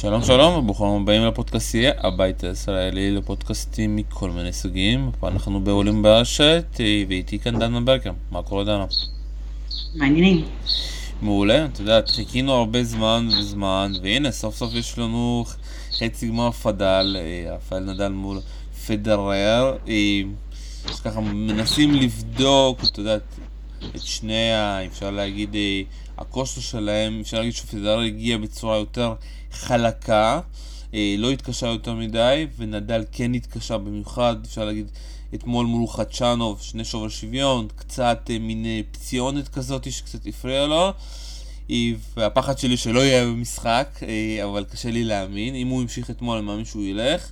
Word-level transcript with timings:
שלום 0.00 0.22
שלום 0.22 0.54
וברוכים 0.54 0.86
הבאים 0.86 1.24
לפודקאסטייה, 1.24 1.92
הבית 1.98 2.44
הישראלי 2.44 3.10
לפודקאסטים 3.10 3.96
מכל 3.96 4.30
מיני 4.30 4.52
סוגים. 4.52 5.10
אנחנו 5.22 5.60
בעולים 5.60 6.02
ברשת 6.02 6.80
ואיתי 7.08 7.38
כאן 7.38 7.58
דנה 7.58 7.80
ברקר. 7.80 8.12
מה 8.30 8.42
קורה 8.42 8.64
דנה? 8.64 8.86
מעניינים. 9.94 10.44
מעולה, 11.22 11.64
את 11.64 11.80
יודעת, 11.80 12.08
חיכינו 12.08 12.52
הרבה 12.52 12.84
זמן 12.84 13.28
וזמן, 13.38 13.92
והנה 14.02 14.30
סוף 14.30 14.56
סוף 14.56 14.74
יש 14.74 14.98
לנו 14.98 15.44
חצי 15.98 16.28
גמר 16.28 16.50
פדל, 16.50 17.16
רפאל 17.50 17.80
נדל 17.80 18.08
מול 18.08 18.40
פדרר, 18.86 19.76
ככה 21.04 21.20
מנסים 21.20 21.94
לבדוק, 21.94 22.84
את 22.84 22.98
יודעת, 22.98 23.22
את 23.94 24.00
שני. 24.02 24.50
אפשר 24.86 25.10
להגיד, 25.10 25.56
הכושר 26.18 26.60
שלהם, 26.60 27.20
אפשר 27.20 27.38
להגיד 27.38 27.52
שפדרר 27.52 28.00
הגיע 28.00 28.38
בצורה 28.38 28.76
יותר 28.76 29.14
חלקה, 29.52 30.40
אה, 30.94 31.14
לא 31.18 31.30
התקשה 31.30 31.66
יותר 31.66 31.94
מדי, 31.94 32.46
ונדל 32.56 33.04
כן 33.12 33.34
התקשה 33.34 33.78
במיוחד, 33.78 34.36
אפשר 34.44 34.64
להגיד, 34.64 34.90
אתמול 35.34 35.66
מול 35.66 35.88
חדשנוב, 35.88 36.60
שני 36.62 36.84
שובר 36.84 37.08
שוויון, 37.08 37.68
קצת 37.76 38.30
אה, 38.30 38.38
מין 38.38 38.66
אה, 38.66 38.80
פציונת 38.92 39.48
כזאת 39.48 39.92
שקצת 39.92 40.26
הפריע 40.26 40.66
לו. 40.66 40.92
והפחד 42.16 42.58
שלי 42.58 42.76
שלא 42.76 43.00
יהיה 43.00 43.24
במשחק, 43.24 44.00
אבל 44.44 44.64
קשה 44.64 44.90
לי 44.90 45.04
להאמין. 45.04 45.54
אם 45.54 45.68
הוא 45.68 45.82
המשיך 45.82 46.10
אתמול, 46.10 46.36
אני 46.36 46.46
מאמין 46.46 46.64
שהוא 46.64 46.84
ילך. 46.84 47.30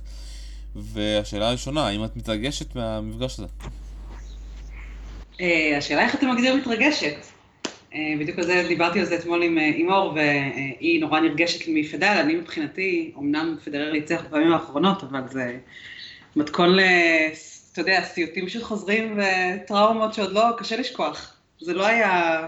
והשאלה 0.75 1.47
הראשונה, 1.47 1.87
האם 1.87 2.05
את 2.05 2.17
מתרגשת 2.17 2.75
מהמפגש 2.75 3.39
הזה? 3.39 3.47
השאלה 5.77 6.05
איך 6.05 6.15
אתה 6.15 6.25
מגדיר 6.25 6.55
מתרגשת? 6.55 7.36
אה, 7.93 8.13
בדיוק 8.19 8.39
על 8.39 8.45
זה, 8.45 8.65
דיברתי 8.67 8.99
על 8.99 9.05
זה 9.05 9.15
אתמול 9.15 9.43
עם, 9.43 9.57
אה, 9.57 9.71
עם 9.75 9.89
אור, 9.91 10.13
והיא 10.13 11.01
נורא 11.01 11.19
נרגשת 11.19 11.65
מפדל, 11.67 12.17
אני 12.19 12.35
מבחינתי, 12.35 13.11
אמנם 13.17 13.55
פדרר 13.63 13.91
ניצח 13.91 14.21
בפעמים 14.27 14.53
האחרונות, 14.53 15.03
אבל 15.03 15.21
זה 15.27 15.57
מתכון 16.35 16.75
ל... 16.75 16.79
אתה 17.71 17.81
יודע, 17.81 18.01
סיוטים 18.03 18.49
שחוזרים 18.49 19.19
וטראומות 19.19 20.13
שעוד 20.13 20.31
לא, 20.31 20.43
קשה 20.57 20.77
לשכוח. 20.77 21.33
זה 21.61 21.73
לא 21.73 21.87
היה, 21.87 22.39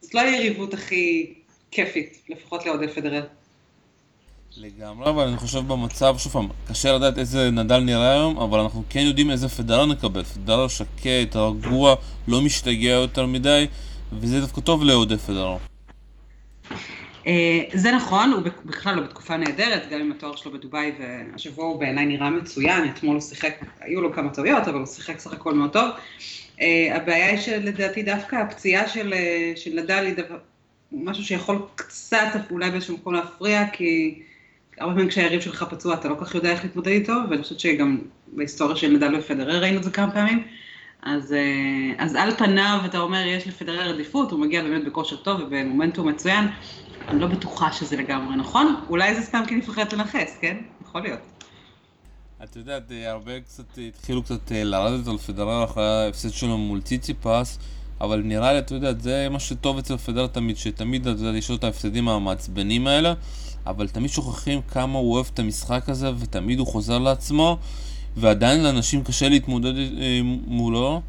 זאת 0.00 0.14
לא 0.14 0.20
היריבות 0.20 0.74
הכי 0.74 1.34
כיפית, 1.70 2.22
לפחות 2.28 2.66
לעודד 2.66 2.90
פדרר. 2.90 3.24
לגמרי, 4.56 5.10
אבל 5.10 5.26
אני 5.28 5.36
חושב 5.36 5.58
במצב, 5.58 6.14
שוב 6.18 6.32
פעם, 6.32 6.48
קשה 6.68 6.92
לדעת 6.92 7.18
איזה 7.18 7.50
נדל 7.50 7.78
נראה 7.78 8.12
היום, 8.12 8.38
אבל 8.38 8.58
אנחנו 8.58 8.82
כן 8.90 9.00
יודעים 9.00 9.30
איזה 9.30 9.48
פדרר 9.48 9.86
נקבל. 9.86 10.24
פדרר 10.24 10.68
שקט, 10.68 11.36
רגוע, 11.36 11.94
לא 12.28 12.40
משתגע 12.40 12.88
יותר 12.88 13.26
מדי. 13.26 13.66
וזה 14.20 14.40
דווקא 14.40 14.60
טוב 14.60 14.84
לעודד 14.84 15.18
פדרר. 15.18 15.56
אה, 17.26 17.62
זה 17.72 17.92
נכון, 17.92 18.32
הוא 18.32 18.42
בכלל 18.64 18.94
לא 18.94 19.02
בתקופה 19.02 19.36
נהדרת, 19.36 19.88
גם 19.90 20.00
עם 20.00 20.12
התואר 20.12 20.36
שלו 20.36 20.52
בדובאי, 20.52 20.92
והשבוע 20.98 21.64
הוא 21.64 21.80
בעיניי 21.80 22.06
נראה 22.06 22.30
מצוין, 22.30 22.88
אתמול 22.88 23.14
הוא 23.14 23.22
שיחק, 23.22 23.54
היו 23.80 24.00
לו 24.00 24.12
כמה 24.12 24.30
טעויות, 24.30 24.68
אבל 24.68 24.78
הוא 24.78 24.86
שיחק 24.86 25.18
סך 25.18 25.32
הכל 25.32 25.54
מאוד 25.54 25.72
טוב. 25.72 25.90
אה, 26.60 26.96
הבעיה 26.96 27.30
היא 27.30 27.38
שלדעתי 27.38 28.02
דווקא 28.02 28.36
הפציעה 28.36 28.88
של, 28.88 29.12
אה, 29.12 29.52
של 29.56 29.70
נדל 29.70 30.04
היא 30.06 30.24
משהו 30.92 31.24
שיכול 31.24 31.66
קצת 31.74 32.28
אולי 32.50 32.70
באיזשהו 32.70 32.94
מקום 32.94 33.14
להפריע, 33.14 33.68
כי 33.72 34.22
הרבה 34.78 34.92
פעמים 34.92 35.08
כשהיריב 35.08 35.40
שלך 35.40 35.64
פצוע 35.70 35.94
אתה 35.94 36.08
לא 36.08 36.14
כל 36.14 36.24
כך 36.24 36.34
יודע 36.34 36.50
איך 36.50 36.64
להתמודד 36.64 36.88
איתו, 36.88 37.12
ואני 37.30 37.42
חושבת 37.42 37.60
שגם 37.60 37.98
בהיסטוריה 38.26 38.76
של 38.76 38.90
נדל 38.90 39.14
ופדרר 39.18 39.60
ראינו 39.60 39.78
את 39.78 39.84
זה 39.84 39.90
כמה 39.90 40.10
פעמים. 40.10 40.44
אז, 41.04 41.32
אה, 41.32 42.04
אז 42.04 42.14
על 42.14 42.36
פניו 42.36 42.80
אתה 42.84 42.98
אומר, 42.98 43.24
יש 43.26 43.46
לפדרר 43.46 43.94
עדיפות, 43.94 44.30
הוא 44.30 44.40
מגיע 44.40 44.62
באמת 44.62 44.84
בכושר 44.84 45.16
טוב 45.16 45.40
ובמומנטום 45.40 46.08
מצוין, 46.08 46.48
אני 47.08 47.20
לא 47.20 47.26
בטוחה 47.26 47.72
שזה 47.72 47.96
לגמרי 47.96 48.36
נכון, 48.36 48.74
אולי 48.88 49.14
זה 49.14 49.22
סתם 49.22 49.42
כי 49.48 49.54
נפחד 49.54 49.92
לנכס, 49.92 50.38
כן? 50.40 50.56
יכול 50.88 51.02
להיות. 51.02 51.18
את 52.44 52.56
יודעת, 52.56 52.92
אה, 52.92 53.10
הרבה 53.10 53.40
קצת 53.40 53.78
התחילו 53.88 54.22
קצת 54.22 54.52
אה, 54.52 54.64
לרדת 54.64 55.08
על 55.08 55.18
פדרר 55.18 55.64
אחרי 55.64 55.84
ההפסד 55.84 56.30
שלו 56.30 56.58
מול 56.58 56.80
ציציפס, 56.80 57.58
אבל 58.00 58.22
נראה 58.24 58.52
לי, 58.52 58.58
את 58.58 58.70
יודעת, 58.70 59.00
זה 59.00 59.28
מה 59.30 59.40
שטוב 59.40 59.78
אצל 59.78 59.96
פדרר 59.96 60.26
תמיד, 60.26 60.56
שתמיד, 60.56 61.08
את 61.08 61.18
יודעת, 61.18 61.34
יש 61.34 61.50
לו 61.50 61.56
את 61.56 61.64
ההפסדים 61.64 62.08
המעצבנים 62.08 62.86
האלה, 62.86 63.14
אבל 63.66 63.88
תמיד 63.88 64.10
שוכחים 64.10 64.60
כמה 64.62 64.98
הוא 64.98 65.14
אוהב 65.14 65.26
את 65.34 65.38
המשחק 65.38 65.88
הזה, 65.88 66.10
ותמיד 66.18 66.58
הוא 66.58 66.66
חוזר 66.66 66.98
לעצמו. 66.98 67.58
ועדיין 68.16 68.62
לאנשים 68.62 69.04
קשה 69.04 69.28
להתמודד 69.28 69.76
אה, 69.76 70.20
מולו. 70.46 71.02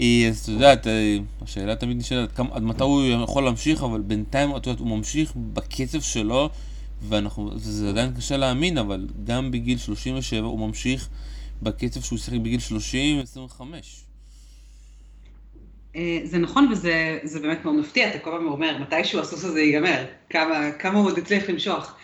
אה, 0.00 0.28
אז 0.28 0.38
אתה 0.38 0.50
יודע, 0.50 0.74
אה, 0.86 1.16
השאלה 1.42 1.76
תמיד 1.76 1.96
נשאלת 1.96 2.40
עד 2.52 2.62
מתי 2.62 2.82
הוא 2.82 3.02
יכול 3.24 3.44
להמשיך, 3.44 3.82
אבל 3.82 4.00
בינתיים, 4.00 4.56
את 4.56 4.66
יודעת, 4.66 4.80
הוא 4.80 4.88
ממשיך 4.88 5.32
בקצב 5.36 6.00
שלו, 6.00 6.50
וזה 7.08 7.88
עדיין 7.88 8.14
קשה 8.16 8.36
להאמין, 8.36 8.78
אבל 8.78 9.06
גם 9.24 9.50
בגיל 9.50 9.78
37 9.78 10.46
הוא 10.46 10.68
ממשיך 10.68 11.08
בקצב 11.62 12.00
שהוא 12.00 12.18
שיחק 12.18 12.38
בגיל 12.38 12.60
30-25. 15.96 16.00
זה 16.24 16.38
נכון 16.38 16.72
וזה 16.72 17.40
באמת 17.42 17.64
מאוד 17.64 17.76
מפתיע, 17.76 18.10
אתה 18.10 18.18
כל 18.18 18.30
פעם 18.30 18.46
אומר, 18.46 18.78
מתישהו 18.78 19.20
הסוס 19.20 19.44
הזה 19.44 19.60
ייגמר, 19.60 20.04
כמה, 20.30 20.70
כמה 20.78 20.98
הוא 20.98 21.06
עוד 21.06 21.18
יצליח 21.18 21.48
למשוך. 21.48 21.94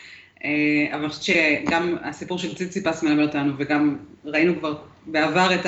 אה, 0.47 0.95
אבל 0.95 1.01
אני 1.01 1.09
חושבת 1.09 1.25
שגם 1.25 1.97
הסיפור 2.03 2.39
של 2.39 2.55
ציציפס 2.55 3.03
מלמד 3.03 3.23
אותנו, 3.23 3.53
וגם 3.59 3.97
ראינו 4.25 4.59
כבר 4.59 4.77
בעבר 5.07 5.55
את 5.55 5.67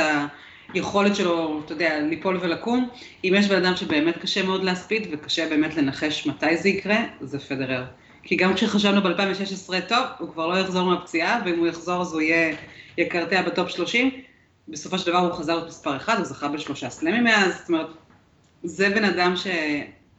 היכולת 0.75 1.17
שלו, 1.17 1.63
אתה 1.65 1.73
יודע, 1.73 2.01
ליפול 2.01 2.39
ולקום. 2.41 2.89
אם 3.25 3.33
יש 3.37 3.49
בן 3.49 3.65
אדם 3.65 3.77
שבאמת 3.77 4.19
קשה 4.19 4.43
מאוד 4.43 4.65
להספיד, 4.65 5.09
וקשה 5.11 5.49
באמת 5.49 5.77
לנחש 5.77 6.27
מתי 6.27 6.57
זה 6.57 6.69
יקרה, 6.69 6.99
זה 7.21 7.39
פדרר. 7.39 7.85
כי 8.23 8.37
גם 8.37 8.55
כשחשבנו 8.55 9.03
ב-2016, 9.03 9.81
טוב, 9.89 10.05
הוא 10.19 10.33
כבר 10.33 10.47
לא 10.47 10.59
יחזור 10.59 10.91
מהפציעה, 10.91 11.43
ואם 11.45 11.59
הוא 11.59 11.67
יחזור 11.67 12.03
אז 12.03 12.13
הוא 12.13 12.21
יהיה 12.21 12.57
יקרטע 12.99 13.43
בטופ 13.43 13.69
30. 13.69 14.11
בסופו 14.69 14.99
של 14.99 15.11
דבר 15.11 15.19
הוא 15.19 15.33
חזר 15.33 15.67
מספר 15.67 15.97
1, 15.97 16.17
הוא 16.19 16.25
זכה 16.25 16.49
בשלושה 16.49 16.91
סלמים 16.91 17.25
מאז, 17.25 17.59
זאת 17.59 17.69
אומרת, 17.69 17.87
זה 18.65 18.91
בן 18.91 19.05
אדם 19.05 19.37
ש... 19.37 19.47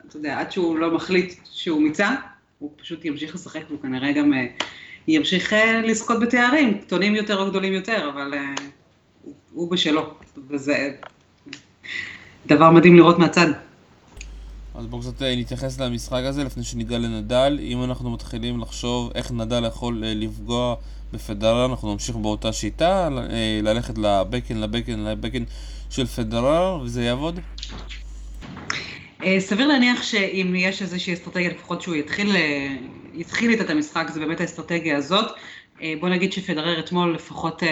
אתה 0.08 0.18
יודע, 0.18 0.40
עד 0.40 0.52
שהוא 0.52 0.78
לא 0.78 0.92
מחליט 0.92 1.34
שהוא 1.52 1.82
מיצה, 1.82 2.16
הוא 2.60 2.72
פשוט 2.82 3.06
ימשיך 3.06 3.36
לשחק 3.36 3.62
והוא 3.68 3.82
כנראה 3.82 4.12
גם 4.12 4.34
אה, 4.34 4.46
ימשיך 5.08 5.54
אה, 5.54 5.82
לזכות 5.82 6.20
בתארים, 6.20 6.78
קטונים 6.78 7.16
יותר 7.16 7.42
או 7.42 7.50
גדולים 7.50 7.74
יותר, 7.74 8.10
אבל 8.14 8.34
אה, 8.34 8.56
הוא 9.54 9.72
בשלו, 9.72 10.14
וזה 10.50 10.92
דבר 12.48 12.72
מדהים 12.72 12.96
לראות 12.96 13.20
מהצד. 13.20 13.48
אז 14.76 14.86
בואו 14.86 15.02
קצת 15.02 15.22
נתייחס 15.22 15.80
למשחק 15.80 16.22
הזה 16.24 16.44
לפני 16.44 16.64
שניגע 16.64 16.98
לנדל. 16.98 17.60
אם 17.62 17.84
אנחנו 17.84 18.12
מתחילים 18.12 18.60
לחשוב 18.60 19.12
איך 19.16 19.32
נדל 19.32 19.66
יכול 19.68 20.04
לפגוע 20.06 20.76
בפדרר, 21.14 21.66
אנחנו 21.66 21.94
נמשיך 21.94 22.16
באותה 22.16 22.54
שיטה, 22.54 23.10
ללכת 23.64 23.98
לבקן, 23.98 24.58
לבקן, 24.58 25.00
לבקן 25.00 25.44
של 25.90 26.06
פדרר, 26.06 26.80
וזה 26.84 27.04
יעבוד? 27.04 27.40
אה, 29.24 29.40
סביר 29.40 29.68
להניח 29.68 30.04
שאם 30.04 30.54
יש 30.56 30.82
איזושהי 30.82 31.14
אסטרטגיה, 31.14 31.50
לפחות 31.50 31.82
שהוא 31.82 31.96
יתחיל, 31.96 32.36
אה, 32.36 32.76
יתחיל 33.14 33.52
איתה 33.52 33.64
את 33.64 33.70
המשחק, 33.70 34.10
זה 34.10 34.20
באמת 34.20 34.42
האסטרטגיה 34.42 34.98
הזאת. 34.98 35.32
אה, 35.82 35.94
בוא 36.00 36.10
נגיד 36.10 36.34
שפדרר 36.34 36.80
אתמול, 36.80 37.14
לפחות 37.16 37.64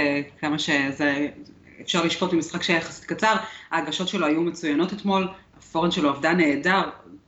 כמה 0.42 0.60
שזה, 0.60 1.28
אפשר 1.82 2.06
לשפוט 2.06 2.34
במשחק 2.34 2.64
שהיה 2.64 2.80
יחסית 2.80 3.06
קצר, 3.06 3.36
ההגשות 3.72 4.08
שלו 4.08 4.26
היו 4.26 4.42
מצוינות 4.42 4.94
אתמול, 4.94 5.28
הפורן 5.58 5.92
שלו 5.92 6.10
עבדה 6.10 6.34
נהדר, 6.34 6.82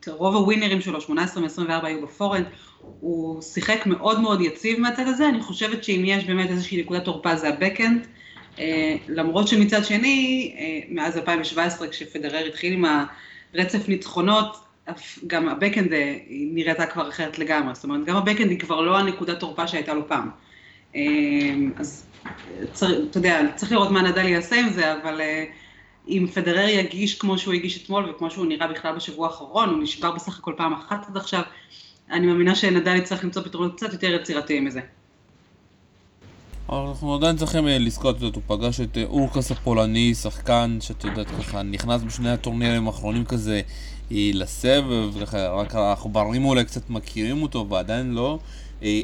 רוב 0.08 0.36
הווינרים 0.36 0.82
שלו, 0.82 1.02
18 1.02 1.44
מ-24 1.44 1.86
היו 1.86 2.02
בפורן, 2.02 2.44
הוא 3.00 3.42
שיחק 3.42 3.86
מאוד 3.86 4.20
מאוד 4.20 4.42
יציב 4.42 4.80
מהצד 4.80 5.08
הזה, 5.08 5.30
אני 5.30 5.42
חושבת 5.42 5.84
שאם 5.84 6.04
יש 6.06 6.26
באמת 6.26 6.50
איזושהי 6.50 6.82
נקודת 6.82 7.06
תורפה 7.06 7.36
זה 7.36 7.50
הבקאנד, 7.50 8.08
למרות 9.08 9.48
שמצד 9.48 9.86
שני, 9.86 10.56
מאז 10.90 11.18
2017 11.18 11.88
כשפדרר 11.88 12.46
התחיל 12.46 12.74
עם 12.74 12.86
ה... 12.86 13.06
רצף 13.54 13.90
ניצחונות, 13.90 14.58
גם 15.28 15.50
הבקאנד 15.50 15.94
אה, 15.94 16.18
נראתה 16.30 16.86
כבר 16.86 17.10
אחרת 17.10 17.40
לגמרי, 17.40 17.76
זאת 17.76 17.84
אומרת, 17.84 18.06
גם 18.06 18.16
הבקאנד 18.16 18.50
היא 18.50 18.60
כבר 18.60 18.82
לא 18.82 18.98
הנקודת 18.98 19.40
תורפה 19.40 19.68
שהייתה 19.68 19.94
לו 19.94 20.08
פעם. 20.08 20.30
אה, 20.96 21.02
אז 21.78 22.06
צר, 22.74 23.04
אתה 23.04 23.18
יודע, 23.18 23.42
צריך 23.56 23.72
לראות 23.72 23.92
מה 23.92 24.02
נדל 24.02 24.28
יעשה 24.28 24.60
עם 24.60 24.70
זה, 24.70 24.94
אבל 25.02 25.22
אה, 25.22 25.46
אם 26.08 26.26
פדרר 26.34 26.68
יגיש 26.70 27.18
כמו 27.18 27.38
שהוא 27.38 27.54
הגיש 27.54 27.84
אתמול 27.84 28.10
וכמו 28.10 28.32
שהוא 28.32 28.46
נראה 28.46 28.68
בכלל 28.68 28.96
בשבוע 28.96 29.28
האחרון, 29.28 29.70
הוא 29.70 29.84
נשבר 29.84 30.12
בסך 30.12 30.40
הכל 30.40 30.54
פעם 30.58 30.74
אחת 30.74 31.10
עד 31.10 31.18
עכשיו, 31.18 31.42
אני 32.12 32.28
מאמינה 32.28 32.56
שנדל 32.56 32.96
יצטרך 32.96 33.24
למצוא 33.24 33.42
פתרונות 33.42 33.76
קצת 33.76 33.94
יותר 33.94 34.08
יצירתיים 34.08 34.66
מזה. 34.66 34.82
אנחנו 36.72 37.16
עדיין 37.16 37.38
צריכים 37.38 37.68
אה, 37.68 37.78
לזכות, 37.78 38.18
את 38.18 38.22
יודעת, 38.22 38.36
הוא 38.36 38.58
פגש 38.58 38.82
את 38.82 38.98
אה, 38.98 39.04
הורקאץ' 39.04 39.52
הפולני, 39.52 40.16
שחקן 40.16 40.78
שאת 40.82 41.04
יודעת 41.04 41.28
ככה 41.28 41.62
נכנס 41.64 42.02
בשני 42.02 42.30
הטורנירים 42.30 42.88
האחרונים 42.88 43.26
כזה 43.26 43.62
אה, 44.12 44.30
לסבב, 44.34 45.10
רק 45.34 45.76
העכברים 45.76 46.46
אולי 46.46 46.66
קצת 46.66 46.90
מכירים 46.90 47.42
אותו 47.42 47.66
ועדיין 47.70 48.12
לא. 48.14 48.40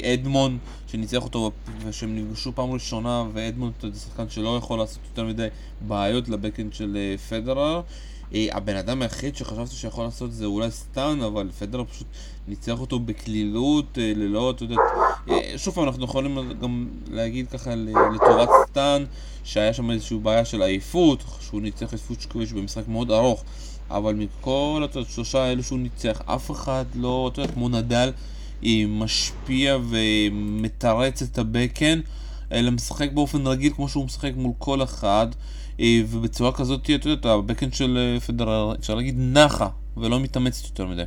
אדמונד 0.04 0.58
שניצח 0.86 1.24
אותו 1.24 1.50
ושהם 1.86 2.16
נפגשו 2.16 2.52
פעם 2.54 2.70
ראשונה 2.70 3.24
ואדמונד 3.32 3.72
זה 3.82 4.00
שחקן 4.00 4.28
שלא 4.28 4.56
יכול 4.56 4.78
לעשות 4.78 4.98
יותר 5.10 5.24
מדי 5.24 5.46
בעיות 5.80 6.28
ל 6.28 6.33
backhand 6.33 6.74
של 6.74 6.96
פדרר 7.28 7.80
הבן 8.32 8.76
אדם 8.76 9.02
היחיד 9.02 9.36
שחשבתי 9.36 9.74
שיכול 9.74 10.04
לעשות 10.04 10.32
זה 10.32 10.44
אולי 10.44 10.70
סטאן 10.70 11.20
אבל 11.22 11.50
פדרר 11.58 11.84
פשוט 11.84 12.06
ניצח 12.48 12.80
אותו 12.80 12.98
בקלילות 12.98 13.98
ללא, 13.98 14.50
אתה 14.50 14.64
יודע, 14.64 14.76
שוב 15.56 15.74
פעם, 15.74 15.84
אנחנו 15.84 16.04
יכולים 16.04 16.58
גם 16.60 16.88
להגיד 17.10 17.48
ככה 17.48 17.74
לטובת 17.74 18.48
סטן, 18.66 19.04
שהיה 19.44 19.72
שם 19.72 19.90
איזושהי 19.90 20.18
בעיה 20.18 20.44
של 20.44 20.62
עייפות, 20.62 21.24
שהוא 21.40 21.60
ניצח 21.60 21.94
את 21.94 21.98
פוצ'קוביץ' 21.98 22.52
במשחק 22.52 22.88
מאוד 22.88 23.10
ארוך, 23.10 23.44
אבל 23.90 24.14
מכל 24.14 24.86
השלושה 24.94 25.42
האלו 25.44 25.62
שהוא 25.62 25.78
ניצח, 25.78 26.20
אף 26.26 26.50
אחד 26.50 26.84
לא, 26.94 27.30
אתה 27.32 27.40
יודע, 27.40 27.52
כמו 27.52 27.68
נדל, 27.68 28.12
משפיע 28.88 29.78
ומתרץ 29.88 31.22
את 31.22 31.38
הבקן, 31.38 32.00
אלא 32.52 32.70
משחק 32.70 33.12
באופן 33.12 33.46
רגיל 33.46 33.72
כמו 33.72 33.88
שהוא 33.88 34.04
משחק 34.04 34.32
מול 34.36 34.52
כל 34.58 34.82
אחד, 34.82 35.26
ובצורה 36.08 36.52
כזאת, 36.52 36.90
אתה 36.94 37.08
יודע, 37.08 37.30
הבקן 37.30 37.72
של 37.72 38.18
פדרר, 38.26 38.74
אפשר 38.74 38.94
להגיד, 38.94 39.14
נחה, 39.18 39.68
ולא 39.96 40.20
מתאמצת 40.20 40.64
יותר 40.64 40.86
מדי. 40.86 41.02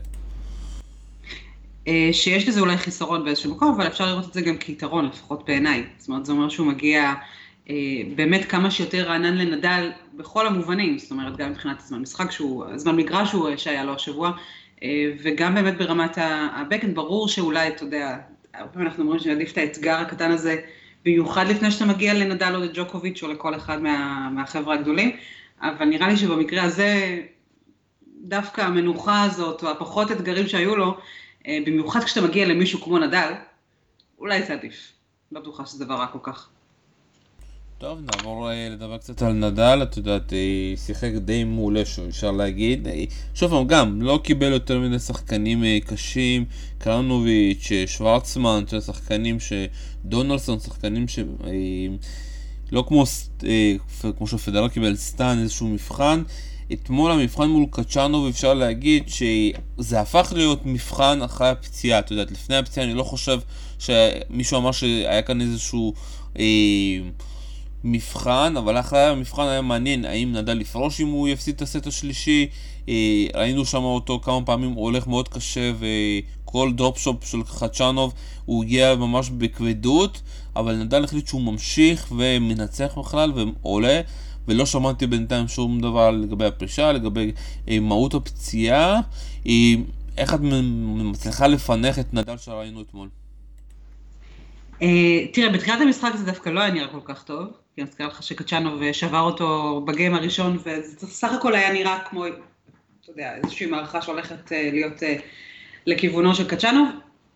אה, 1.87 2.09
שיש 2.11 2.47
לזה 2.47 2.59
אולי 2.59 2.77
חיסרון 2.77 3.25
באיזשהו 3.25 3.55
מקום, 3.55 3.73
אבל 3.75 3.87
אפשר 3.87 4.05
לראות 4.05 4.27
את 4.27 4.33
זה 4.33 4.41
גם 4.41 4.57
כיתרון, 4.57 5.05
לפחות 5.05 5.43
בעיניי. 5.47 5.83
זאת 5.97 6.07
אומרת, 6.09 6.25
זה 6.25 6.31
אומר 6.31 6.49
שהוא 6.49 6.67
מגיע 6.67 7.13
אה, 7.69 7.75
באמת 8.15 8.45
כמה 8.45 8.71
שיותר 8.71 9.07
רענן 9.07 9.37
לנדל 9.37 9.91
בכל 10.17 10.47
המובנים, 10.47 10.97
זאת 10.97 11.11
אומרת, 11.11 11.37
גם 11.37 11.51
מבחינת 11.51 11.79
הזמן 11.79 11.99
משחק, 11.99 12.31
שהוא, 12.31 12.65
זמן 12.75 12.95
מגרש 12.95 13.29
שהוא, 13.29 13.49
שהיה 13.57 13.83
לו 13.83 13.93
השבוע, 13.93 14.31
אה, 14.83 15.11
וגם 15.23 15.55
באמת 15.55 15.77
ברמת 15.77 16.17
הבקן, 16.17 16.93
ברור 16.93 17.27
שאולי, 17.27 17.67
אתה 17.67 17.83
יודע, 17.83 18.17
הרבה 18.53 18.71
פעמים 18.71 18.87
אנחנו 18.87 19.03
אומרים 19.03 19.19
שנעדיף 19.19 19.51
את 19.51 19.57
האתגר 19.57 19.95
הקטן 19.95 20.31
הזה, 20.31 20.61
במיוחד 21.05 21.47
לפני 21.47 21.71
שאתה 21.71 21.85
מגיע 21.85 22.13
לנדל 22.13 22.55
או 22.55 22.59
לג'וקוביץ' 22.59 23.23
או 23.23 23.27
לכל 23.27 23.55
אחד 23.55 23.81
מה, 23.81 24.29
מהחבר'ה 24.29 24.75
הגדולים, 24.75 25.15
אבל 25.61 25.85
נראה 25.85 26.07
לי 26.07 26.17
שבמקרה 26.17 26.63
הזה, 26.63 27.21
דווקא 28.21 28.61
המנוחה 28.61 29.23
הזאת, 29.23 29.63
או 29.63 29.69
הפחות 29.69 30.11
אתגרים 30.11 30.47
שהיו 30.47 30.75
לו, 30.75 30.97
אה, 31.47 31.59
במיוחד 31.65 32.03
כשאתה 32.03 32.27
מגיע 32.27 32.47
למישהו 32.47 32.81
כמו 32.81 32.99
נדל, 32.99 33.33
אולי 34.19 34.43
זה 34.43 34.53
עדיף. 34.53 34.91
לא 35.31 35.41
בטוחה 35.41 35.65
שזה 35.65 35.85
דבר 35.85 35.95
רע 35.95 36.07
כל 36.07 36.19
כך. 36.23 36.49
טוב, 37.79 37.99
נעבור 38.01 38.51
אה, 38.51 38.69
לדבר 38.69 38.97
קצת 38.97 39.21
על 39.21 39.33
נדל, 39.33 39.79
את 39.83 39.97
יודעת, 39.97 40.33
אה, 40.33 40.73
שיחק 40.85 41.11
די 41.11 41.43
מעולה 41.43 41.81
אפשר 42.09 42.31
להגיד. 42.31 42.87
שוב 43.35 43.51
פעם, 43.51 43.67
גם, 43.67 44.01
לא 44.01 44.19
קיבל 44.23 44.51
יותר 44.51 44.79
מדי 44.79 44.99
שחקנים 44.99 45.63
קשים, 45.85 46.45
קרנוביץ', 46.77 47.69
שוורצמן, 47.85 48.63
שחקנים 48.85 49.39
ש... 49.39 49.53
דונלסון, 50.05 50.59
שחקנים 50.59 51.07
ש... 51.07 51.19
לא 52.71 52.83
כמו, 52.87 53.03
כמו 54.17 54.27
שפדרר 54.27 54.67
קיבל 54.67 54.95
סטן, 54.95 55.39
איזשהו 55.41 55.67
מבחן. 55.67 56.23
אתמול 56.73 57.11
המבחן 57.11 57.49
מול 57.49 57.65
קצ'אנוב 57.71 58.27
אפשר 58.27 58.53
להגיד 58.53 59.03
שזה 59.09 59.99
הפך 59.99 60.33
להיות 60.35 60.65
מבחן 60.65 61.21
אחרי 61.21 61.49
הפציעה, 61.49 61.99
את 61.99 62.11
יודעת, 62.11 62.31
לפני 62.31 62.55
הפציעה 62.55 62.85
אני 62.85 62.93
לא 62.93 63.03
חושב 63.03 63.39
שמישהו 63.79 64.57
אמר 64.57 64.71
שהיה 64.71 65.21
כאן 65.21 65.41
איזשהו 65.41 65.93
אה, 66.39 66.43
מבחן, 67.83 68.53
אבל 68.57 68.79
אחרי 68.79 68.99
המבחן 68.99 69.47
היה 69.47 69.61
מעניין 69.61 70.05
האם 70.05 70.33
נדל 70.33 70.53
לפרוש 70.53 71.01
אם 71.01 71.07
הוא 71.07 71.27
יפסיד 71.27 71.55
את 71.55 71.61
הסט 71.61 71.87
השלישי, 71.87 72.47
אה, 72.89 72.93
ראינו 73.35 73.65
שם 73.65 73.83
אותו 73.83 74.19
כמה 74.23 74.41
פעמים, 74.45 74.71
הוא 74.71 74.83
הולך 74.83 75.07
מאוד 75.07 75.27
קשה 75.27 75.71
וכל 75.79 76.71
דרופשופ 76.73 77.25
של 77.25 77.43
חצ'אנוב 77.43 78.13
הוא 78.45 78.63
הגיע 78.63 78.95
ממש 78.95 79.29
בכבדות, 79.29 80.21
אבל 80.55 80.75
נדל 80.75 81.03
החליט 81.03 81.27
שהוא 81.27 81.41
ממשיך 81.41 82.11
ומנצח 82.11 82.97
בכלל 82.97 83.33
ועולה. 83.35 84.01
ולא 84.49 84.65
שמעתי 84.65 85.07
בינתיים 85.07 85.47
שום 85.47 85.81
דבר 85.81 86.11
לגבי 86.11 86.45
הפרישה, 86.45 86.91
לגבי 86.91 87.31
אה, 87.69 87.79
מהות 87.79 88.13
הפציעה. 88.13 88.99
אה, 89.47 89.73
איך 90.17 90.33
את 90.33 90.39
מצליחה 90.41 91.47
לפענח 91.47 91.99
את 91.99 92.13
נדל 92.13 92.37
שראינו 92.37 92.81
אתמול? 92.81 93.09
אה, 94.81 95.27
תראה, 95.33 95.49
בתחילת 95.49 95.81
המשחק 95.81 96.11
זה 96.15 96.25
דווקא 96.25 96.49
לא 96.49 96.59
היה 96.59 96.71
נראה 96.71 96.87
כל 96.87 96.99
כך 97.05 97.23
טוב, 97.23 97.47
אני 97.79 97.87
מזכירה 97.87 98.09
לך 98.09 98.23
שקצ'אנוב 98.23 98.91
שבר 98.91 99.19
אותו 99.19 99.81
בגיים 99.87 100.13
הראשון, 100.13 100.57
וזה 100.57 101.07
סך 101.07 101.33
הכל 101.33 101.55
היה 101.55 101.73
נראה 101.73 101.99
כמו, 101.99 102.25
אתה 102.27 102.35
יודע, 103.07 103.35
איזושהי 103.35 103.65
מערכה 103.65 104.01
שהולכת 104.01 104.51
להיות 104.51 105.03
לכיוונו 105.85 106.35
של 106.35 106.47
קצ'אנוב. 106.47 106.89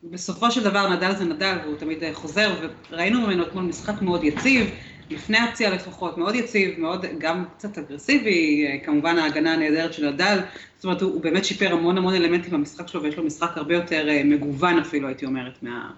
בסופו 0.04 0.52
של 0.52 0.64
דבר 0.64 0.90
נדל 0.90 1.16
זה 1.16 1.26
נדל, 1.26 1.58
והוא 1.64 1.78
תמיד 1.78 2.04
חוזר, 2.14 2.68
וראינו 2.92 3.22
ממנו 3.22 3.44
אתמול 3.44 3.64
משחק 3.64 4.02
מאוד 4.02 4.24
יציב, 4.24 4.70
לפני 5.10 5.38
הפציעה 5.38 5.72
לפחות, 5.72 6.18
מאוד 6.18 6.36
יציב, 6.36 6.80
מאוד, 6.80 7.06
גם 7.18 7.46
קצת 7.58 7.78
אגרסיבי, 7.78 8.68
כמובן 8.84 9.18
ההגנה 9.18 9.54
הנהדרת 9.54 9.94
של 9.94 10.10
נדל, 10.10 10.40
זאת 10.76 10.86
אומרת, 10.86 11.02
הוא, 11.02 11.14
הוא 11.14 11.22
באמת 11.22 11.46
שיפר 11.46 11.74
המון 11.74 11.98
המון 11.98 12.14
אלמנטים 12.14 12.52
במשחק 12.54 12.88
שלו, 12.88 13.04
ויש 13.04 13.18
לו 13.18 13.24
משחק 13.24 13.58
הרבה 13.58 13.74
יותר 13.74 14.08
מגוון 14.26 14.80
אפילו, 14.80 15.08
הייתי 15.08 15.26
אומרת, 15.26 15.64
מה... 15.64 15.92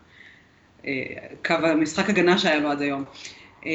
uh, 0.81 0.85
קו 1.45 1.53
המשחק 1.53 2.09
הגנה 2.09 2.37
שהיה 2.37 2.59
לו 2.59 2.71
עד 2.71 2.81
היום. 2.81 3.03
Uh, 3.65 3.67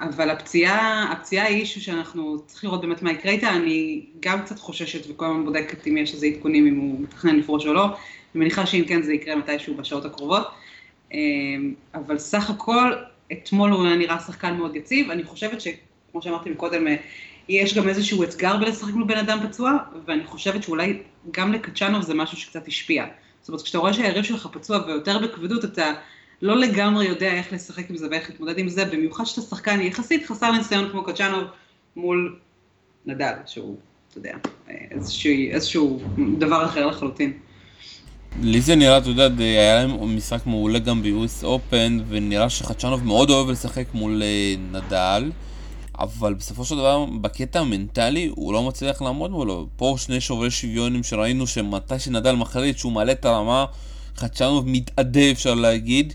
אבל 0.00 0.30
הפציעה, 0.30 1.12
הפציעה 1.12 1.46
היא 1.46 1.56
אישו 1.56 1.80
שאנחנו 1.80 2.38
צריכים 2.46 2.70
לראות 2.70 2.80
באמת 2.80 3.02
מה 3.02 3.12
יקרה 3.12 3.32
איתה, 3.32 3.50
אני 3.50 4.04
גם 4.20 4.42
קצת 4.42 4.58
חוששת 4.58 5.10
וכל 5.10 5.24
הזמן 5.24 5.44
בודקת 5.44 5.86
אם 5.86 5.96
יש 5.96 6.14
איזה 6.14 6.26
עדכונים, 6.26 6.66
אם 6.66 6.76
הוא 6.76 7.00
מתכנן 7.00 7.36
לפרוש 7.36 7.66
או 7.66 7.72
לא, 7.72 7.84
אני 7.84 7.94
מניחה 8.34 8.66
שאם 8.66 8.84
כן 8.88 9.02
זה 9.02 9.14
יקרה 9.14 9.36
מתישהו 9.36 9.74
בשעות 9.74 10.04
הקרובות, 10.04 10.48
uh, 11.10 11.14
אבל 11.94 12.18
סך 12.18 12.50
הכל 12.50 12.92
אתמול 13.32 13.70
הוא 13.70 13.86
נראה 13.88 14.18
שחקן 14.18 14.56
מאוד 14.56 14.76
יציב, 14.76 15.10
אני 15.10 15.24
חושבת 15.24 15.60
שכמו 15.60 16.22
שאמרתי 16.22 16.50
מקודם, 16.50 16.86
אה, 16.86 16.96
יש 17.48 17.74
גם 17.74 17.88
איזשהו 17.88 18.24
אתגר 18.24 18.56
בלשחק 18.56 18.94
מול 18.94 19.04
בן 19.04 19.18
אדם 19.18 19.38
פצוע, 19.48 19.78
ואני 20.06 20.24
חושבת 20.24 20.62
שאולי 20.62 20.98
גם 21.30 21.52
לקצ'אנוב 21.52 22.02
זה 22.02 22.14
משהו 22.14 22.36
שקצת 22.36 22.68
השפיע. 22.68 23.06
זאת 23.40 23.48
אומרת, 23.48 23.62
כשאתה 23.62 23.78
רואה 23.78 23.92
שהיריב 23.92 24.24
שלך 24.24 24.48
פצוע 24.52 24.78
ויותר 24.86 25.18
בכבדות, 25.18 25.64
אתה 25.64 25.92
לא 26.42 26.56
לגמרי 26.56 27.06
יודע 27.06 27.32
איך 27.32 27.52
לשחק 27.52 27.90
עם 27.90 27.96
זה 27.96 28.06
ואיך 28.10 28.30
להתמודד 28.30 28.58
עם 28.58 28.68
זה, 28.68 28.84
במיוחד 28.84 29.24
שאתה 29.24 29.40
שחקן 29.40 29.80
יחסית 29.80 30.26
חסר 30.26 30.52
ניסיון 30.52 30.88
כמו 30.90 31.04
קצ'אנוב 31.04 31.44
מול 31.96 32.38
נדל, 33.06 33.32
שהוא, 33.46 33.76
אתה 34.10 34.18
יודע, 34.18 34.36
איזשהו, 34.90 35.32
איזשהו 35.50 36.00
דבר 36.38 36.64
אחר 36.64 36.86
לחלוטין. 36.86 37.32
לי 38.42 38.60
זה 38.60 38.74
נראה, 38.74 38.98
אתה 38.98 39.08
יודע, 39.08 39.28
היה 39.38 39.74
להם 39.84 40.16
משחק 40.16 40.46
מעולה 40.46 40.78
גם 40.78 41.02
ב-US 41.02 41.44
Open, 41.44 42.02
ונראה 42.08 42.50
שחדשנוב 42.50 43.04
מאוד 43.04 43.30
אוהב 43.30 43.50
לשחק 43.50 43.84
מול 43.94 44.22
אה, 44.22 44.54
נדל, 44.72 45.30
אבל 45.98 46.34
בסופו 46.34 46.64
של 46.64 46.76
דבר, 46.76 47.04
בקטע 47.20 47.60
המנטלי, 47.60 48.30
הוא 48.36 48.52
לא 48.52 48.62
מצליח 48.62 49.02
לעמוד 49.02 49.30
מולו. 49.30 49.66
פה 49.76 49.94
שני 49.98 50.20
שוברי 50.20 50.50
שוויונים 50.50 51.02
שראינו 51.02 51.46
שמתי 51.46 51.98
שנדל 51.98 52.34
מחליט 52.34 52.78
שהוא 52.78 52.92
מעלה 52.92 53.12
את 53.12 53.24
הרמה, 53.24 53.64
חדשנוב 54.16 54.68
מתאדה 54.68 55.30
אפשר 55.30 55.54
להגיד, 55.54 56.12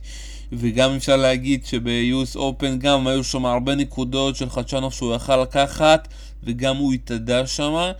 וגם 0.51 0.91
אפשר 0.95 1.15
להגיד 1.15 1.65
שב-US 1.65 2.35
Open 2.35 2.77
גם 2.77 3.07
היו 3.07 3.23
שם 3.23 3.45
הרבה 3.45 3.75
נקודות 3.75 4.35
של 4.35 4.49
חדשנוב 4.49 4.93
שהוא 4.93 5.15
יכל 5.15 5.41
לקחת, 5.41 6.07
וגם 6.43 6.77
הוא 6.77 6.93
התאדה 6.93 7.47
שמה. 7.47 7.91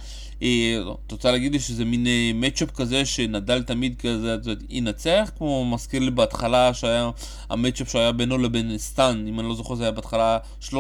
אה, 0.42 0.78
את 1.08 1.12
רוצה 1.12 1.32
להגיד 1.32 1.52
לי 1.52 1.60
שזה 1.60 1.86
מין 1.86 2.06
מצ'אפ 2.36 2.70
אה, 2.70 2.76
כזה 2.76 3.06
שנדל 3.06 3.64
תמיד 3.64 3.96
כזה 4.00 4.36
ינצח? 4.70 5.32
כמו 5.38 5.66
מזכיר 5.66 6.02
לי 6.02 6.12
בהתחלה 6.12 6.74
שהיה 6.74 7.10
המצ'אפ 7.50 7.92
שהיה 7.92 8.12
בינו 8.12 8.38
לבין 8.38 8.78
סטן, 8.78 9.26
אם 9.28 9.40
אני 9.40 9.48
לא 9.48 9.56
זוכר 9.56 9.76
זה 9.76 9.84
היה 9.84 9.92
בהתחלה 9.92 10.38
13-0. 10.62 10.72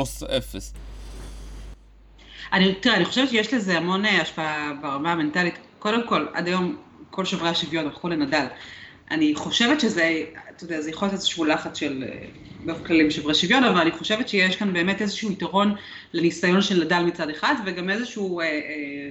אני, 2.53 2.73
תראה, 2.75 2.95
אני 2.95 3.05
חושבת 3.05 3.29
שיש 3.29 3.53
לזה 3.53 3.77
המון 3.77 4.05
אה, 4.05 4.21
השפעה 4.21 4.71
ברמה 4.81 5.11
המנטלית. 5.11 5.55
קודם 5.79 6.07
כל, 6.07 6.25
עד 6.33 6.47
היום 6.47 6.75
כל 7.09 7.25
שוברי 7.25 7.49
השוויון 7.49 7.85
הלכו 7.85 8.07
לנדל. 8.09 8.45
אני 9.11 9.35
חושבת 9.35 9.79
שזה, 9.79 10.23
אתה 10.49 10.63
יודע, 10.63 10.81
זה 10.81 10.89
יכול 10.89 11.05
להיות 11.05 11.13
איזשהו 11.13 11.45
לחץ 11.45 11.77
של, 11.77 12.03
באופן 12.65 12.83
כללי 12.83 13.07
בשוברי 13.07 13.35
שוויון, 13.35 13.63
אבל 13.63 13.81
אני 13.81 13.91
חושבת 13.91 14.29
שיש 14.29 14.55
כאן 14.55 14.73
באמת 14.73 15.01
איזשהו 15.01 15.31
יתרון 15.31 15.75
לניסיון 16.13 16.61
של 16.61 16.83
נדל 16.83 17.03
מצד 17.05 17.29
אחד, 17.29 17.55
וגם 17.65 17.89
איזשהו 17.89 18.39
אה, 18.39 18.45
אה, 18.45 19.09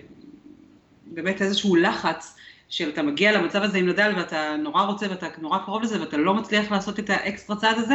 באמת 1.07 1.43
איזשהו 1.43 1.77
לחץ 1.77 2.37
של 2.69 2.89
אתה 2.89 3.03
מגיע 3.03 3.33
למצב 3.33 3.63
הזה 3.63 3.79
עם 3.79 3.89
נדל 3.89 4.13
ואתה 4.17 4.57
נורא 4.57 4.83
רוצה 4.83 5.07
ואתה 5.11 5.27
נורא 5.39 5.59
קרוב 5.59 5.83
לזה 5.83 6.01
ואתה 6.01 6.17
לא 6.17 6.35
מצליח 6.35 6.71
לעשות 6.71 6.99
את 6.99 7.11
האקסטרה 7.11 7.57
צעד 7.57 7.79
הזה, 7.79 7.95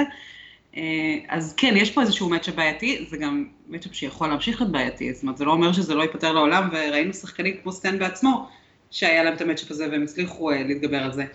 אה, 0.77 1.17
אז 1.27 1.53
כן, 1.57 1.73
יש 1.77 1.91
פה 1.91 2.01
איזשהו 2.01 2.29
מצ'אפ 2.29 2.55
בעייתי, 2.55 3.05
זה 3.09 3.17
גם 3.17 3.45
מצ'אפ 3.67 3.95
שיכול 3.95 4.27
להמשיך 4.27 4.61
להיות 4.61 4.71
בעייתי, 4.71 5.13
זאת 5.13 5.23
אומרת, 5.23 5.37
זה 5.37 5.45
לא 5.45 5.51
אומר 5.51 5.73
שזה 5.73 5.95
לא 5.95 6.01
ייפתר 6.01 6.31
לעולם, 6.31 6.69
וראינו 6.71 7.13
שחקנים 7.13 7.57
כמו 7.63 7.71
סטן 7.71 7.99
בעצמו, 7.99 8.49
שהיה 8.91 9.23
להם 9.23 9.33
את 9.33 9.41
המצ'אפ 9.41 9.71
הזה 9.71 9.87
והם 9.91 10.03
הצליחו 10.03 10.51
אה, 10.51 10.63
להתגבר 10.63 11.03
על 11.03 11.13
זה. 11.13 11.25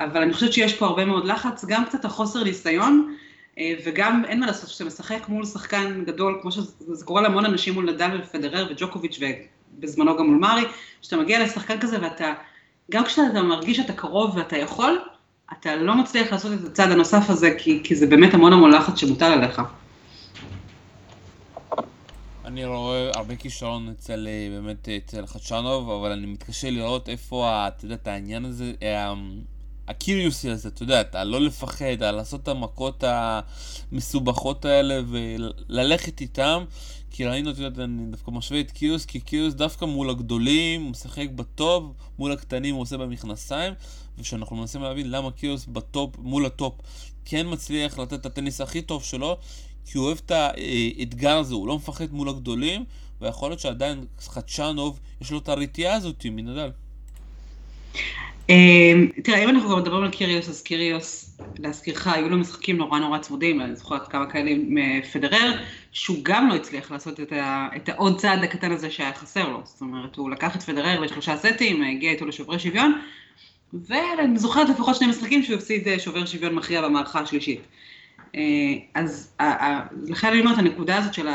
אבל 0.00 0.22
אני 0.22 0.32
חושבת 0.32 0.52
שיש 0.52 0.74
פה 0.74 0.86
הרבה 0.86 1.04
מאוד 1.04 1.24
לחץ, 1.24 1.64
גם 1.64 1.84
קצת 1.84 2.04
החוסר 2.04 2.44
ניסיון, 2.44 3.16
אה, 3.58 3.74
וגם 3.84 4.24
אין 4.24 4.40
מה 4.40 4.46
לעשות, 4.46 4.70
כשאתה 4.70 4.84
משחק 4.84 5.28
מול 5.28 5.44
שחקן 5.44 6.04
גדול, 6.04 6.38
כמו 6.42 6.52
שזה 6.52 7.04
קורה 7.04 7.22
להמון 7.22 7.44
אנשים 7.44 7.74
מול 7.74 7.90
נדל 7.90 8.20
ופדרר 8.22 8.66
וג'וקוביץ' 8.70 9.18
בזמנו 9.78 10.16
גם 10.16 10.26
מול 10.26 10.38
מארי, 10.38 10.62
שאתה 11.02 11.16
מגיע 11.16 11.44
לשחקן 11.44 11.80
כזה 11.80 12.02
ואתה, 12.02 12.32
גם 12.90 13.04
כשאתה 13.04 13.42
מרגיש 13.42 13.76
שאתה 13.76 13.92
קרוב 13.92 14.36
ואתה 14.36 14.56
יכול, 14.56 14.98
אתה 15.52 15.76
לא 15.76 15.94
מצליח 15.94 16.32
לעשות 16.32 16.52
את 16.52 16.64
הצעד 16.66 16.90
הנוסף 16.90 17.30
הזה, 17.30 17.54
כי, 17.58 17.80
כי 17.84 17.94
זה 17.94 18.06
באמת 18.06 18.34
המון 18.34 18.52
המון 18.52 18.70
לחץ 18.70 18.98
שמוטל 18.98 19.32
עליך. 19.32 19.62
אני 22.44 22.64
רואה 22.64 23.10
הרבה 23.14 23.36
כישרון 23.36 23.88
אצל, 23.88 24.28
אה, 24.28 24.60
באמת, 24.60 24.88
אצל 24.88 25.26
חדשנוב, 25.26 25.90
אבל 25.90 26.12
אני 26.12 26.26
מתקשה 26.26 26.70
לראות 26.70 27.08
איפה, 27.08 27.68
את 27.68 27.82
יודעת, 27.84 28.06
העניין 28.06 28.44
הזה, 28.44 28.72
אה, 28.82 29.14
הקיריוסי 29.90 30.50
הזה, 30.50 30.68
אתה 30.68 30.82
יודע, 30.82 31.00
אתה 31.00 31.24
לא 31.24 31.40
לפחד, 31.40 32.02
לעשות 32.02 32.42
את 32.42 32.48
המכות 32.48 33.04
המסובכות 33.06 34.64
האלה 34.64 35.00
וללכת 35.08 36.20
איתם. 36.20 36.64
כי 37.10 37.26
ראינו, 37.26 37.50
אתה 37.50 37.62
יודע, 37.62 37.84
אני 37.84 38.10
דווקא 38.10 38.30
משווה 38.30 38.60
את 38.60 38.70
קיריוס, 38.70 39.04
כי 39.04 39.20
קיריוס 39.20 39.54
דווקא 39.54 39.84
מול 39.84 40.10
הגדולים, 40.10 40.82
הוא 40.82 40.90
משחק 40.90 41.28
בטופ, 41.34 41.84
מול 42.18 42.32
הקטנים 42.32 42.74
הוא 42.74 42.82
עושה 42.82 42.96
במכנסיים, 42.96 43.72
ושאנחנו 44.18 44.56
מנסים 44.56 44.82
להבין 44.82 45.10
למה 45.10 45.30
קיריוס 45.30 45.66
בטופ, 45.66 46.18
מול 46.18 46.46
הטופ, 46.46 46.74
כן 47.24 47.46
מצליח 47.50 47.98
לתת 47.98 48.12
את 48.12 48.26
הטניס 48.26 48.60
הכי 48.60 48.82
טוב 48.82 49.04
שלו, 49.04 49.36
כי 49.86 49.98
הוא 49.98 50.06
אוהב 50.06 50.18
את 50.26 50.30
האתגר 50.30 51.36
הזה, 51.36 51.54
הוא 51.54 51.68
לא 51.68 51.76
מפחד 51.76 52.12
מול 52.12 52.28
הגדולים, 52.28 52.84
ויכול 53.20 53.50
להיות 53.50 53.60
שעדיין 53.60 54.04
חצ'אנוב, 54.18 55.00
יש 55.20 55.30
לו 55.30 55.38
את 55.38 55.48
הרתיעה 55.48 55.94
הזאת 55.94 56.26
מנדאל. 56.30 56.70
אמ, 58.50 59.08
תראה, 59.24 59.44
אם 59.44 59.48
אנחנו 59.48 59.68
כבר 59.68 59.76
מדברים 59.76 60.02
על 60.02 60.10
קיריוס, 60.10 60.48
אז 60.48 60.62
קיריוס, 60.62 61.38
להזכירך, 61.58 62.06
היו 62.06 62.28
לו 62.28 62.38
משחקים 62.38 62.76
נורא 62.76 62.98
נורא 62.98 63.18
צמודים, 63.18 63.60
אני 63.60 63.76
זוכרת 63.76 64.08
כמה 64.08 64.26
כאלה 64.26 64.50
עם 64.50 64.78
אה, 64.78 65.00
פדרר, 65.12 65.52
שהוא 65.92 66.18
גם 66.22 66.48
לא 66.48 66.54
הצליח 66.54 66.90
לעשות 66.90 67.20
את, 67.20 67.32
ה, 67.32 67.68
את 67.76 67.88
העוד 67.88 68.18
צעד 68.18 68.44
הקטן 68.44 68.72
הזה 68.72 68.90
שהיה 68.90 69.12
חסר 69.12 69.48
לו. 69.48 69.60
זאת 69.64 69.80
אומרת, 69.80 70.16
הוא 70.16 70.30
לקח 70.30 70.56
את 70.56 70.62
פדרר 70.62 71.00
לשלושה 71.00 71.36
סטים, 71.36 71.82
הגיע 71.82 72.10
איתו 72.10 72.26
לשוברי 72.26 72.58
שוויון, 72.58 73.00
ואני 73.72 74.38
זוכרת 74.38 74.68
לפחות 74.68 74.96
שני 74.96 75.06
משחקים 75.06 75.42
שהוא 75.42 75.56
הפסיד 75.56 75.88
אה, 75.88 75.98
שובר 75.98 76.26
שוויון 76.26 76.54
מכריע 76.54 76.82
במערכה 76.82 77.20
השלישית. 77.20 77.60
אה, 78.36 78.40
אז 78.94 79.36
לכן 80.08 80.28
אני 80.28 80.40
אומרת, 80.40 80.58
הנקודה 80.58 80.98
הזאת 80.98 81.14
של 81.14 81.28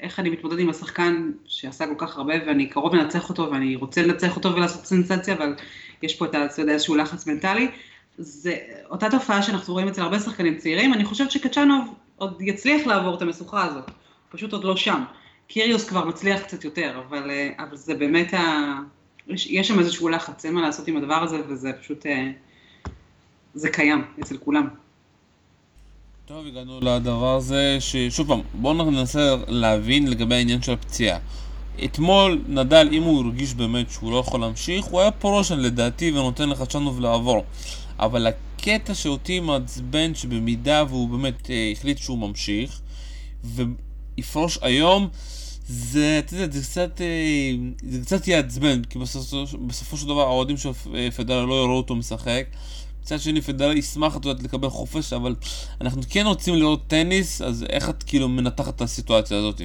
איך 0.00 0.20
אני 0.20 0.30
מתמודד 0.30 0.58
עם 0.58 0.70
השחקן 0.70 1.30
שעשה 1.46 1.86
כל 1.86 2.06
כך 2.06 2.16
הרבה 2.16 2.34
ואני 2.46 2.66
קרוב 2.66 2.94
לנצח 2.94 3.28
אותו 3.28 3.50
ואני 3.50 3.76
רוצה 3.76 4.02
לנצח 4.02 4.36
אותו 4.36 4.54
ולעשות 4.54 4.86
סנסציה, 4.86 5.34
אבל 5.34 5.54
יש 6.02 6.14
פה 6.14 6.24
את 6.24 6.58
איזשהו 6.68 6.94
לחץ 6.94 7.26
מנטלי. 7.26 7.68
זה 8.18 8.56
אותה 8.90 9.10
תופעה 9.10 9.42
שאנחנו 9.42 9.72
רואים 9.72 9.88
אצל 9.88 10.02
הרבה 10.02 10.20
שחקנים 10.20 10.58
צעירים, 10.58 10.94
אני 10.94 11.04
חושבת 11.04 11.30
שקצ'אנוב 11.30 11.94
עוד 12.16 12.42
יצליח 12.42 12.86
לעבור 12.86 13.14
את 13.14 13.22
המשוכה 13.22 13.64
הזאת, 13.64 13.90
פשוט 14.30 14.52
עוד 14.52 14.64
לא 14.64 14.76
שם. 14.76 15.04
קיריוס 15.46 15.88
כבר 15.88 16.04
מצליח 16.04 16.40
קצת 16.40 16.64
יותר, 16.64 17.02
אבל, 17.08 17.30
אה, 17.30 17.50
אבל 17.58 17.76
זה 17.76 17.94
באמת, 17.94 18.34
ה... 18.34 18.72
יש, 19.28 19.46
יש 19.46 19.68
שם 19.68 19.78
איזשהו 19.78 20.08
לחץ, 20.08 20.44
אין 20.44 20.54
מה 20.54 20.60
לעשות 20.60 20.88
עם 20.88 20.96
הדבר 20.96 21.22
הזה, 21.22 21.36
וזה 21.48 21.72
פשוט, 21.80 22.06
אה, 22.06 22.30
זה 23.54 23.70
קיים 23.70 24.04
אצל 24.20 24.36
כולם. 24.36 24.68
טוב, 26.26 26.46
הגענו 26.46 26.80
לדבר 26.80 27.36
הזה, 27.36 27.76
ששוב 27.80 28.28
פעם, 28.28 28.40
בואו 28.54 28.90
ננסה 28.90 29.36
להבין 29.48 30.10
לגבי 30.10 30.34
העניין 30.34 30.62
של 30.62 30.72
הפציעה. 30.72 31.18
אתמול 31.84 32.42
נדל, 32.48 32.88
אם 32.92 33.02
הוא 33.02 33.24
הרגיש 33.24 33.54
באמת 33.54 33.90
שהוא 33.90 34.12
לא 34.12 34.16
יכול 34.16 34.40
להמשיך, 34.40 34.84
הוא 34.84 35.00
היה 35.00 35.10
פרושן 35.10 35.58
לדעתי 35.58 36.10
ונותן 36.10 36.48
לך 36.48 36.62
צ'אנוב 36.62 37.00
לעבור. 37.00 37.44
אבל 37.98 38.26
הקטע 38.26 38.94
שאותי 38.94 39.40
מעצבן 39.40 40.14
שבמידה 40.14 40.84
והוא 40.88 41.08
באמת 41.08 41.50
אה, 41.50 41.72
החליט 41.72 41.98
שהוא 41.98 42.18
ממשיך 42.18 42.80
ויפרוש 43.44 44.58
היום, 44.62 45.08
זה, 45.66 46.18
אתה 46.18 46.34
יודע, 46.34 46.58
זה 46.58 46.62
קצת, 46.64 47.00
אה, 47.00 47.52
זה 47.82 48.00
קצת 48.00 48.28
יעצבן, 48.28 48.84
כי 48.84 48.98
בסופו, 48.98 49.58
בסופו 49.66 49.96
של 49.96 50.06
דבר 50.06 50.20
האוהדים 50.20 50.56
של 50.56 50.70
אה, 50.94 51.08
פדרר 51.10 51.44
לא 51.44 51.54
יראו 51.54 51.76
אותו 51.76 51.94
משחק. 51.94 52.44
מצד 53.02 53.20
שני 53.20 53.40
פדרר 53.40 53.72
ישמח, 53.72 54.16
את 54.16 54.24
יודעת, 54.24 54.44
לקבל 54.44 54.68
חופש, 54.68 55.12
אבל 55.12 55.34
אנחנו 55.80 56.02
כן 56.10 56.26
רוצים 56.26 56.54
לראות 56.54 56.82
טניס, 56.86 57.42
אז 57.42 57.64
איך 57.68 57.88
את 57.88 58.02
כאילו 58.02 58.28
מנתחת 58.28 58.76
את 58.76 58.80
הסיטואציה 58.80 59.38
הזאת? 59.38 59.60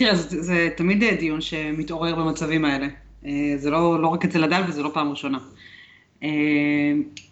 תראה, 0.00 0.14
זה, 0.14 0.42
זה 0.42 0.68
תמיד 0.76 1.04
דיון 1.04 1.40
שמתעורר 1.40 2.14
במצבים 2.14 2.64
האלה. 2.64 2.86
אה, 3.26 3.52
זה 3.56 3.70
לא, 3.70 4.02
לא 4.02 4.08
רק 4.08 4.24
אצל 4.24 4.46
נדל 4.46 4.62
וזה 4.68 4.82
לא 4.82 4.90
פעם 4.94 5.10
ראשונה. 5.10 5.38
אה, 6.22 6.28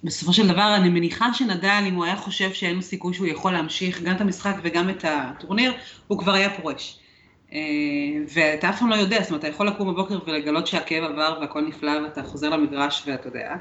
בסופו 0.04 0.32
של 0.32 0.48
דבר, 0.48 0.74
אני 0.76 0.88
מניחה 0.88 1.34
שנדל, 1.34 1.84
אם 1.88 1.94
הוא 1.94 2.04
היה 2.04 2.16
חושב 2.16 2.52
שאין 2.52 2.76
לו 2.76 2.82
סיכוי 2.82 3.14
שהוא 3.14 3.26
יכול 3.26 3.52
להמשיך 3.52 4.02
גם 4.02 4.16
את 4.16 4.20
המשחק 4.20 4.54
וגם 4.62 4.90
את 4.90 5.04
הטורניר, 5.08 5.72
הוא 6.08 6.18
כבר 6.18 6.32
היה 6.32 6.50
פורש. 6.50 6.98
אה, 7.52 7.58
ואתה 8.34 8.68
אף 8.68 8.78
פעם 8.78 8.90
לא 8.90 8.94
יודע, 8.94 9.20
זאת 9.22 9.30
אומרת, 9.30 9.40
אתה 9.40 9.48
יכול 9.48 9.66
לקום 9.66 9.88
בבוקר 9.88 10.18
ולגלות 10.26 10.66
שהכאב 10.66 11.04
עבר 11.04 11.38
והכל 11.40 11.60
נפלא 11.60 11.92
ואתה 12.04 12.22
חוזר 12.22 12.48
למגרש 12.50 13.02
ואתה 13.06 13.28
יודע, 13.28 13.56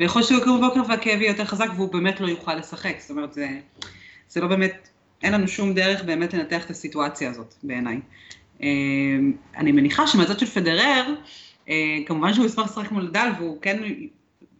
ויכול 0.00 0.20
להיות 0.20 0.28
שהוא 0.28 0.40
יקום 0.40 0.60
בבוקר 0.60 0.80
והכאב 0.88 1.20
יהיה 1.20 1.30
יותר 1.30 1.44
חזק 1.44 1.68
והוא 1.76 1.92
באמת 1.92 2.20
לא 2.20 2.26
יוכל 2.26 2.54
לשחק, 2.54 2.96
זאת 2.98 3.10
אומרת, 3.10 3.32
זה, 3.32 3.48
זה 4.28 4.40
לא 4.40 4.46
באמת, 4.48 4.88
אין 5.22 5.32
לנו 5.32 5.48
שום 5.48 5.74
דרך 5.74 6.04
באמת 6.04 6.34
לנתח 6.34 6.64
את 6.64 6.70
הסיטואציה 6.70 7.30
הזאת 7.30 7.54
בעיניי. 7.62 8.00
אמ, 8.62 9.32
אני 9.56 9.72
מניחה 9.72 10.06
שמהצד 10.06 10.38
של 10.38 10.46
פדרר, 10.46 11.14
אה, 11.68 11.98
כמובן 12.06 12.34
שהוא 12.34 12.46
ישמח 12.46 12.64
לשחק 12.64 12.92
מול 12.92 13.02
נדל, 13.02 13.28
והוא 13.38 13.58
כן, 13.62 13.82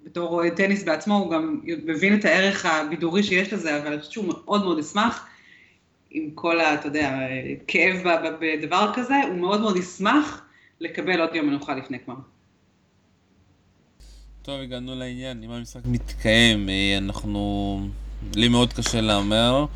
בתור 0.05 0.51
טניס 0.51 0.85
בעצמו, 0.85 1.15
הוא 1.19 1.31
גם 1.31 1.61
מבין 1.65 2.15
את 2.19 2.25
הערך 2.25 2.67
הבידורי 2.67 3.23
שיש 3.23 3.53
לזה, 3.53 3.79
אבל 3.79 3.87
אני 3.87 3.99
חושבת 3.99 4.13
שהוא 4.13 4.25
מאוד 4.29 4.65
מאוד 4.65 4.79
ישמח, 4.79 5.27
עם 6.11 6.31
כל 6.35 6.61
ה, 6.61 6.75
אתה 6.75 6.87
יודע, 6.87 7.19
כאב 7.67 8.03
בדבר 8.41 8.91
כזה, 8.95 9.15
הוא 9.29 9.39
מאוד 9.39 9.61
מאוד 9.61 9.77
ישמח 9.77 10.43
לקבל 10.81 11.21
עוד 11.21 11.35
יום 11.35 11.47
מנוחה 11.47 11.75
לפני 11.75 11.99
כבר. 12.05 12.15
טוב, 14.43 14.61
הגענו 14.61 14.95
לעניין, 14.95 15.43
אם 15.43 15.51
המשחק 15.51 15.81
מתקיים, 15.85 16.69
אה, 16.69 16.99
אנחנו... 16.99 17.81
לי 18.37 18.49
מאוד 18.49 18.73
קשה 18.73 19.01
להמר. 19.01 19.67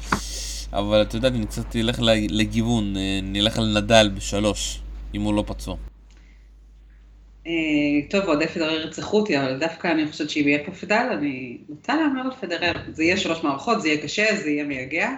אבל 0.72 1.02
אתה 1.02 1.16
יודע, 1.16 1.28
אני 1.28 1.46
קצת 1.46 1.76
אלך 1.76 1.98
לגיוון, 2.30 2.96
אה, 2.96 3.20
נלך 3.22 3.58
על 3.58 3.78
נדל 3.78 4.10
בשלוש, 4.14 4.80
אם 5.14 5.22
הוא 5.22 5.34
לא 5.34 5.44
פצוע. 5.46 5.76
אה, 7.46 7.52
טוב, 8.10 8.24
אוהדי 8.24 8.46
פדרר 8.46 8.70
ירצחו 8.70 9.20
אותי, 9.20 9.38
אבל 9.38 9.58
דווקא 9.58 9.88
אני 9.88 10.10
חושבת 10.10 10.30
שאם 10.30 10.48
יהיה 10.48 10.66
פה 10.66 10.72
פדל, 10.72 11.08
אני 11.18 11.58
נוטה 11.68 11.94
להמר 11.94 12.20
על 12.20 12.30
פדרר. 12.40 12.72
זה 12.92 13.04
יהיה 13.04 13.16
שלוש 13.16 13.42
מערכות, 13.42 13.82
זה 13.82 13.88
יהיה 13.88 14.02
קשה, 14.02 14.24
זה 14.36 14.50
יהיה 14.50 14.64
מייגע, 14.64 15.10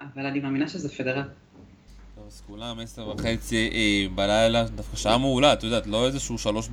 אבל 0.00 0.26
אני 0.26 0.40
מאמינה 0.40 0.68
שזה 0.68 0.88
פדרר. 0.88 1.22
טוב, 2.14 2.24
אז 2.26 2.42
כולם 2.46 2.78
עשר 2.80 3.08
וחצי 3.08 3.70
אה, 3.74 4.06
בלילה, 4.14 4.64
דווקא 4.64 4.96
שעה 4.96 5.18
מעולה, 5.18 5.52
את 5.52 5.62
יודעת, 5.64 5.86
לא 5.86 6.06
איזשהו 6.06 6.38
שלוש 6.38 6.68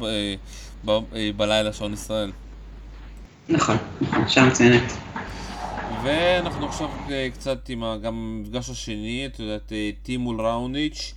בלילה 1.38 1.74
שעון 1.74 1.94
ישראל. 1.94 2.32
נכון, 3.50 3.78
שעה 4.28 4.46
מצוינת. 4.46 5.07
ואנחנו 6.08 6.66
עכשיו 6.66 6.90
אה, 7.10 7.28
קצת 7.34 7.70
עם 7.70 7.84
גם 8.02 8.14
המפגש 8.16 8.70
השני, 8.70 9.26
את 9.26 9.40
יודעת, 9.40 9.72
אה, 9.72 9.90
טים 10.04 10.20
מול 10.20 10.42
ראוניץ', 10.42 11.14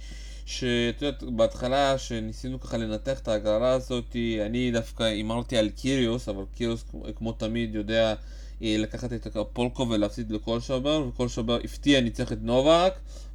שאת 0.47 1.03
יודעת, 1.03 1.23
בהתחלה 1.23 1.99
שניסינו 1.99 2.61
ככה 2.61 2.77
לנתח 2.77 3.19
את 3.19 3.29
ההגרלה 3.29 3.73
הזאת, 3.73 4.17
אני 4.47 4.71
דווקא 4.71 5.03
הימרתי 5.03 5.57
על 5.57 5.69
קיריוס, 5.69 6.29
אבל 6.29 6.45
קיריוס 6.55 6.85
כמו 7.17 7.33
תמיד 7.33 7.75
יודע 7.75 8.15
אה, 8.63 8.77
לקחת 8.79 9.13
את 9.13 9.37
הפולקו 9.37 9.87
ולהפסיד 9.91 10.33
לכל 10.33 10.61
שבר, 10.61 11.07
וכל 11.09 11.29
שבר 11.29 11.59
הפתיע, 11.65 12.01
ניצח 12.01 12.33
את 12.33 12.39
נובק, 12.43 12.93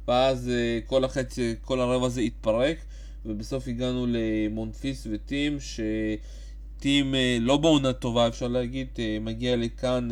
ואז 0.08 0.50
כל 0.86 1.04
החצי, 1.04 1.54
כל 1.60 1.80
הרבע 1.80 2.06
הזה 2.06 2.20
התפרק, 2.20 2.76
ובסוף 3.26 3.68
הגענו 3.68 4.06
למונפיס 4.08 5.06
וטים, 5.10 5.58
שטים 5.60 7.14
לא 7.40 7.56
בעונה 7.56 7.92
טובה 7.92 8.28
אפשר 8.28 8.48
להגיד, 8.48 8.88
מגיע 9.20 9.56
לכאן 9.56 10.08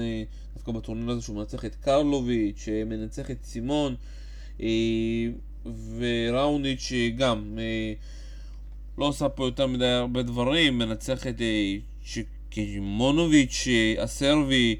דווקא 0.64 0.80
בטורניר 0.80 1.10
הזה 1.10 1.22
שהוא 1.22 1.36
מנצח 1.36 1.64
את 1.64 1.74
קרלוביץ', 1.74 2.68
מנצח 2.86 3.30
את 3.30 3.36
סימון, 3.44 3.94
אה, 4.62 4.66
וראוניץ' 5.98 6.92
גם 7.16 7.58
אה, 7.58 7.92
לא 8.98 9.04
עושה 9.04 9.28
פה 9.28 9.44
יותר 9.44 9.66
מדי 9.66 9.86
הרבה 9.86 10.22
דברים, 10.22 10.78
מנצח 10.78 11.26
את 11.26 11.40
אה, 11.40 11.76
קימונוביץ' 12.50 13.68
הסרבי, 13.98 14.76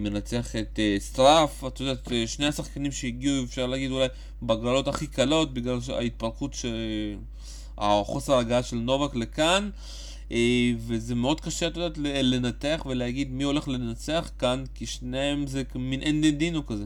מנצח 0.00 0.56
את 0.56 0.78
סטראף, 0.98 1.64
את 1.66 1.80
יודעת, 1.80 2.08
שני 2.26 2.46
השחקנים 2.46 2.92
שהגיעו, 2.92 3.44
אפשר 3.44 3.66
להגיד 3.66 3.90
אולי 3.90 4.08
בגרלות 4.42 4.88
הכי 4.88 5.06
קלות, 5.06 5.54
בגלל 5.54 5.78
ההתפרקות, 5.88 6.54
של... 6.54 6.76
החוסר 7.78 8.34
ההגעה 8.34 8.62
של 8.62 8.76
נובק 8.76 9.14
לכאן. 9.14 9.70
אה, 10.32 10.70
וזה 10.86 11.14
מאוד 11.14 11.40
קשה, 11.40 11.66
את 11.66 11.76
יודעת, 11.76 11.98
לנתח 12.22 12.86
ולהגיד 12.90 13.32
מי 13.32 13.44
הולך 13.44 13.68
לנצח 13.68 14.30
כאן, 14.38 14.64
כי 14.74 14.86
שניהם 14.86 15.46
זה 15.46 15.62
מין 15.74 16.00
אין 16.00 16.30
דינו 16.30 16.66
כזה. 16.66 16.84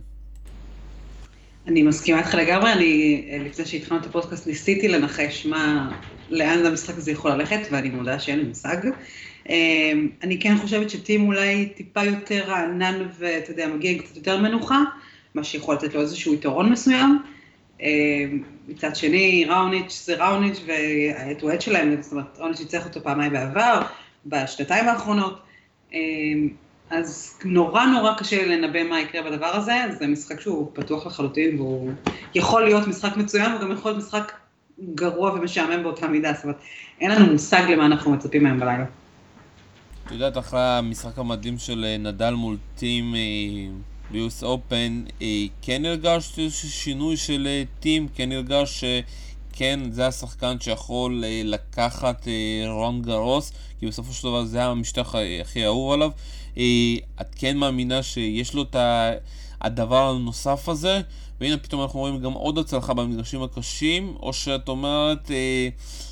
אני 1.67 1.83
מסכימה 1.83 2.19
איתך 2.19 2.35
לגמרי, 2.35 2.73
אני 2.73 3.25
לפני 3.45 3.67
שהתחלנו 3.67 4.01
את 4.01 4.07
הפודקאסט 4.07 4.47
ניסיתי 4.47 4.89
לנחש 4.89 5.47
מה, 5.47 5.91
לאן 6.31 6.67
המשחק 6.67 6.99
הזה 6.99 7.11
יכול 7.11 7.31
ללכת, 7.31 7.61
ואני 7.71 7.89
מודה 7.89 8.19
שאין 8.19 8.39
לי 8.39 8.45
מושג. 8.45 8.77
אה, 9.51 9.93
אני 10.23 10.41
כן 10.41 10.57
חושבת 10.59 10.91
שטים 10.91 11.27
אולי 11.27 11.67
טיפה 11.67 12.05
יותר 12.05 12.45
רענן 12.47 13.07
ואתה 13.19 13.51
יודע, 13.51 13.67
מגיע 13.67 13.91
עם 13.91 13.99
קצת 13.99 14.17
יותר 14.17 14.41
מנוחה, 14.41 14.81
מה 15.35 15.45
שיכול 15.45 15.75
לתת 15.75 15.95
לו 15.95 16.01
איזשהו 16.01 16.35
יתרון 16.35 16.73
מסוים. 16.73 17.23
אה, 17.83 18.25
מצד 18.69 18.97
שני, 18.97 19.45
ראוניץ' 19.49 20.03
זה 20.05 20.25
ראוניץ' 20.25 20.61
והדואט 20.67 21.61
שלהם, 21.61 22.03
זאת 22.03 22.13
אומרת, 22.13 22.39
ראוניץ' 22.39 22.61
ניצח 22.61 22.85
אותו 22.85 23.03
פעמיים 23.03 23.33
בעבר, 23.33 23.83
בשנתיים 24.27 24.89
האחרונות, 24.89 25.41
אה, 25.95 25.99
אז 26.91 27.39
נורא 27.45 27.85
נורא 27.85 28.15
קשה 28.19 28.47
לנבא 28.47 28.83
מה 28.83 29.01
יקרה 29.01 29.23
בדבר 29.23 29.47
הזה, 29.47 29.75
זה 29.99 30.07
משחק 30.07 30.41
שהוא 30.41 30.71
פתוח 30.75 31.07
לחלוטין 31.07 31.61
והוא 31.61 31.93
יכול 32.35 32.65
להיות 32.65 32.87
משחק 32.89 33.17
מצוין, 33.17 33.53
הוא 33.53 33.61
גם 33.61 33.73
יכול 33.73 33.91
להיות 33.91 34.05
משחק 34.05 34.33
גרוע 34.95 35.33
ומשעמם 35.33 35.83
באותה 35.83 36.09
מידה, 36.09 36.33
זאת 36.33 36.45
אומרת, 36.45 36.57
אין 37.01 37.11
לנו 37.11 37.33
מושג 37.33 37.63
למה 37.71 37.87
אנחנו 37.87 38.13
מצפים 38.13 38.43
מהם 38.43 38.61
בלילה. 38.61 38.85
את 40.07 40.13
יודעת, 40.13 40.39
אחרי 40.39 40.61
המשחק 40.61 41.19
המדהים 41.19 41.59
של 41.59 41.85
אה, 41.85 41.97
נדל 41.99 42.35
מול 42.35 42.57
טים 42.77 43.15
ביוס 44.11 44.45
אופן, 44.45 45.05
כן 45.63 45.85
הרגשת 45.85 46.51
שינוי 46.51 47.17
של 47.17 47.63
טים? 47.81 48.09
כן 48.15 48.33
הרגשת 48.33 48.87
שכן, 49.53 49.81
זה 49.91 50.07
השחקן 50.07 50.61
שיכול 50.61 51.25
לקחת 51.45 52.29
רון 52.67 53.03
גרוס? 53.03 53.53
כי 53.81 53.87
בסופו 53.87 54.13
של 54.13 54.23
דבר 54.23 54.45
זה 54.45 54.65
המשטח 54.65 55.15
הכי 55.41 55.67
אהוב 55.67 55.93
עליו. 55.93 56.11
את 57.21 57.35
כן 57.37 57.57
מאמינה 57.57 58.03
שיש 58.03 58.55
לו 58.55 58.63
את 58.63 58.77
הדבר 59.61 60.11
הנוסף 60.11 60.69
הזה? 60.69 61.01
והנה 61.41 61.59
פתאום 61.59 61.83
אנחנו 61.83 62.01
רואים 62.01 62.21
גם 62.21 62.33
עוד 62.33 62.59
הצלחה 62.59 62.95
במגרשים 62.95 63.43
הקשים, 63.43 64.17
או 64.21 64.33
שאת 64.33 64.69
אומרת, 64.69 65.31
אה, 65.31 65.69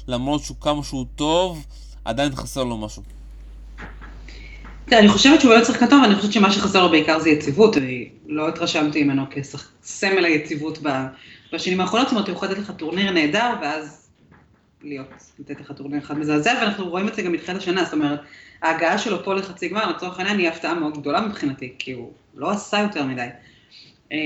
למרות 0.09 0.43
שהוא 0.43 0.57
כמה 0.61 0.85
שהוא 0.85 1.07
טוב, 1.17 1.67
עדיין 2.05 2.37
חסר 2.37 2.65
לו 2.65 2.79
משהו. 2.79 3.03
תראה, 4.93 5.03
אני 5.03 5.09
חושבת 5.09 5.41
שהוא 5.41 5.55
באמת 5.55 5.67
שחקן 5.67 5.87
טוב, 5.87 6.05
אני 6.05 6.15
חושבת 6.15 6.33
שמה 6.33 6.53
שחסר 6.53 6.83
לו 6.83 6.91
בעיקר 6.91 7.19
זה 7.19 7.31
יציבות, 7.31 7.77
אני 7.77 8.09
לא 8.27 8.49
התרשמתי 8.49 9.05
ממנו 9.05 9.23
כסמל 9.31 10.25
היציבות 10.25 10.79
בשנים 11.53 11.81
האחרונות, 11.81 12.07
זאת 12.09 12.13
אומרת, 12.13 12.29
הוא 12.29 12.37
יכול 12.37 12.49
לתת 12.49 12.59
לך 12.59 12.71
טורניר 12.71 13.11
נהדר, 13.11 13.55
ואז 13.63 14.11
להיות, 14.83 15.07
לתת 15.39 15.61
לך 15.61 15.73
טורניר 15.73 15.99
אחד 15.99 16.19
מזעזע, 16.19 16.55
ואנחנו 16.61 16.89
רואים 16.89 17.09
את 17.09 17.15
זה 17.15 17.23
גם 17.23 17.33
מתחילת 17.33 17.57
השנה, 17.57 17.85
זאת 17.85 17.93
אומרת, 17.93 18.21
ההגעה 18.63 18.99
שלו 18.99 19.25
פה 19.25 19.35
לחצי 19.35 19.69
גמר, 19.69 19.91
לצורך 19.91 20.19
העניין, 20.19 20.39
היא 20.39 20.49
הפתעה 20.49 20.75
מאוד 20.75 20.99
גדולה 20.99 21.21
מבחינתי, 21.21 21.73
כי 21.79 21.93
הוא 21.93 22.13
לא 22.35 22.51
עשה 22.51 22.79
יותר 22.79 23.05
מדי. 23.05 23.27
אה, 24.13 24.19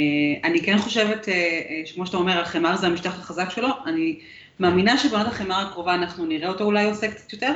אני 0.45 0.63
כן 0.63 0.79
חושבת, 0.79 1.29
אה, 1.29 1.35
אה, 1.35 1.83
שכמו 1.85 2.07
שאתה 2.07 2.17
אומר, 2.17 2.41
החמר 2.41 2.77
זה 2.77 2.87
המשטח 2.87 3.21
החזק 3.21 3.51
שלו, 3.51 3.69
אני 3.87 4.19
מאמינה 4.61 4.99
שבעונת 4.99 5.27
החמר 5.27 5.67
הקרובה 5.67 5.95
אנחנו 5.95 6.27
נראה 6.27 6.49
אותו 6.49 6.65
אולי 6.65 6.85
עושה 6.85 7.11
קצת 7.11 7.33
יותר. 7.33 7.53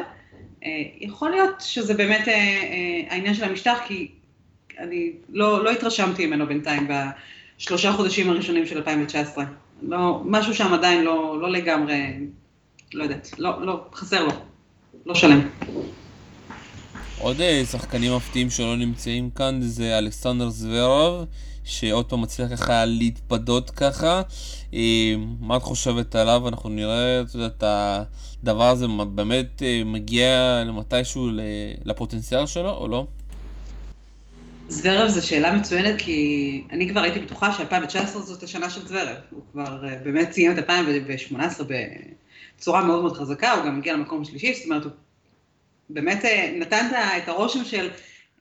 יכול 1.01 1.31
להיות 1.31 1.61
שזה 1.61 1.95
באמת 1.95 2.29
העניין 3.09 3.35
של 3.35 3.45
המשטח, 3.45 3.79
כי 3.87 4.09
אני 4.79 5.13
לא, 5.29 5.65
לא 5.65 5.71
התרשמתי 5.71 6.27
ממנו 6.27 6.47
בינתיים 6.47 6.89
בשלושה 7.59 7.93
חודשים 7.93 8.31
הראשונים 8.31 8.67
של 8.67 8.77
2019. 8.77 9.45
לא, 9.83 10.23
משהו 10.25 10.55
שם 10.55 10.75
עדיין 10.75 11.05
לא, 11.05 11.41
לא 11.41 11.51
לגמרי, 11.51 11.97
לא 12.95 13.03
יודעת, 13.03 13.31
לא, 13.39 13.67
לא, 13.67 13.85
חסר 13.95 14.25
לו, 14.25 14.33
לא 15.07 15.15
שלם. 15.15 15.49
עוד 17.19 17.37
שחקנים 17.71 18.17
מפתיעים 18.17 18.51
שלא 18.51 18.77
נמצאים 18.77 19.31
כאן 19.31 19.59
זה 19.61 19.99
אלכסנדר 19.99 20.49
זוורוב. 20.49 21.25
שעוד 21.71 22.07
פעם 22.07 22.21
מצליח 22.21 22.51
ככה 22.53 22.85
להתפדות 22.85 23.71
ככה. 23.71 24.23
אה, 24.75 25.15
מה 25.41 25.57
את 25.57 25.63
חושבת 25.63 26.15
עליו? 26.15 26.49
אנחנו 26.49 26.69
נראה 26.69 27.21
את 27.21 27.35
יודעת, 27.35 27.63
הדבר 28.43 28.69
הזה 28.69 28.87
באמת 29.15 29.63
אה, 29.63 29.83
מגיע 29.85 30.63
מתישהו 30.73 31.31
לפוטנציאל 31.85 32.47
שלו 32.47 32.71
או 32.71 32.89
לא? 32.89 33.07
זוורב 34.69 35.09
זו 35.09 35.27
שאלה 35.27 35.53
מצוינת, 35.53 35.95
כי 35.99 36.65
אני 36.73 36.89
כבר 36.89 37.01
הייתי 37.01 37.21
בטוחה 37.21 37.53
ש-2019 37.53 38.07
זאת 38.07 38.43
השנה 38.43 38.71
של 38.71 38.87
זוורב. 38.87 39.17
הוא 39.31 39.43
כבר 39.53 39.89
אה, 39.89 39.97
באמת 40.05 40.33
סיים 40.33 40.53
את 40.53 40.59
2018 40.59 41.67
בצורה 42.57 42.85
מאוד 42.85 43.03
מאוד 43.03 43.17
חזקה, 43.17 43.53
הוא 43.53 43.65
גם 43.65 43.79
הגיע 43.79 43.95
למקום 43.95 44.23
השלישי, 44.23 44.55
זאת 44.55 44.65
אומרת, 44.65 44.85
הוא 44.85 44.93
באמת 45.91 46.25
נתן 46.57 46.87
את 47.17 47.29
הרושם 47.29 47.65
של 47.65 47.89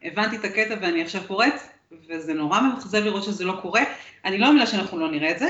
הבנתי 0.03 0.35
את 0.35 0.45
הקטע 0.45 0.75
ואני 0.81 1.01
עכשיו 1.01 1.21
פורץ, 1.27 1.69
וזה 2.09 2.33
נורא 2.33 2.61
מאכזב 2.61 3.03
לראות 3.03 3.23
שזה 3.23 3.45
לא 3.45 3.59
קורה. 3.61 3.81
אני 4.25 4.37
לא 4.37 4.47
מאמינה 4.47 4.67
שאנחנו 4.67 4.99
לא 4.99 5.11
נראה 5.11 5.31
את 5.31 5.39
זה. 5.39 5.49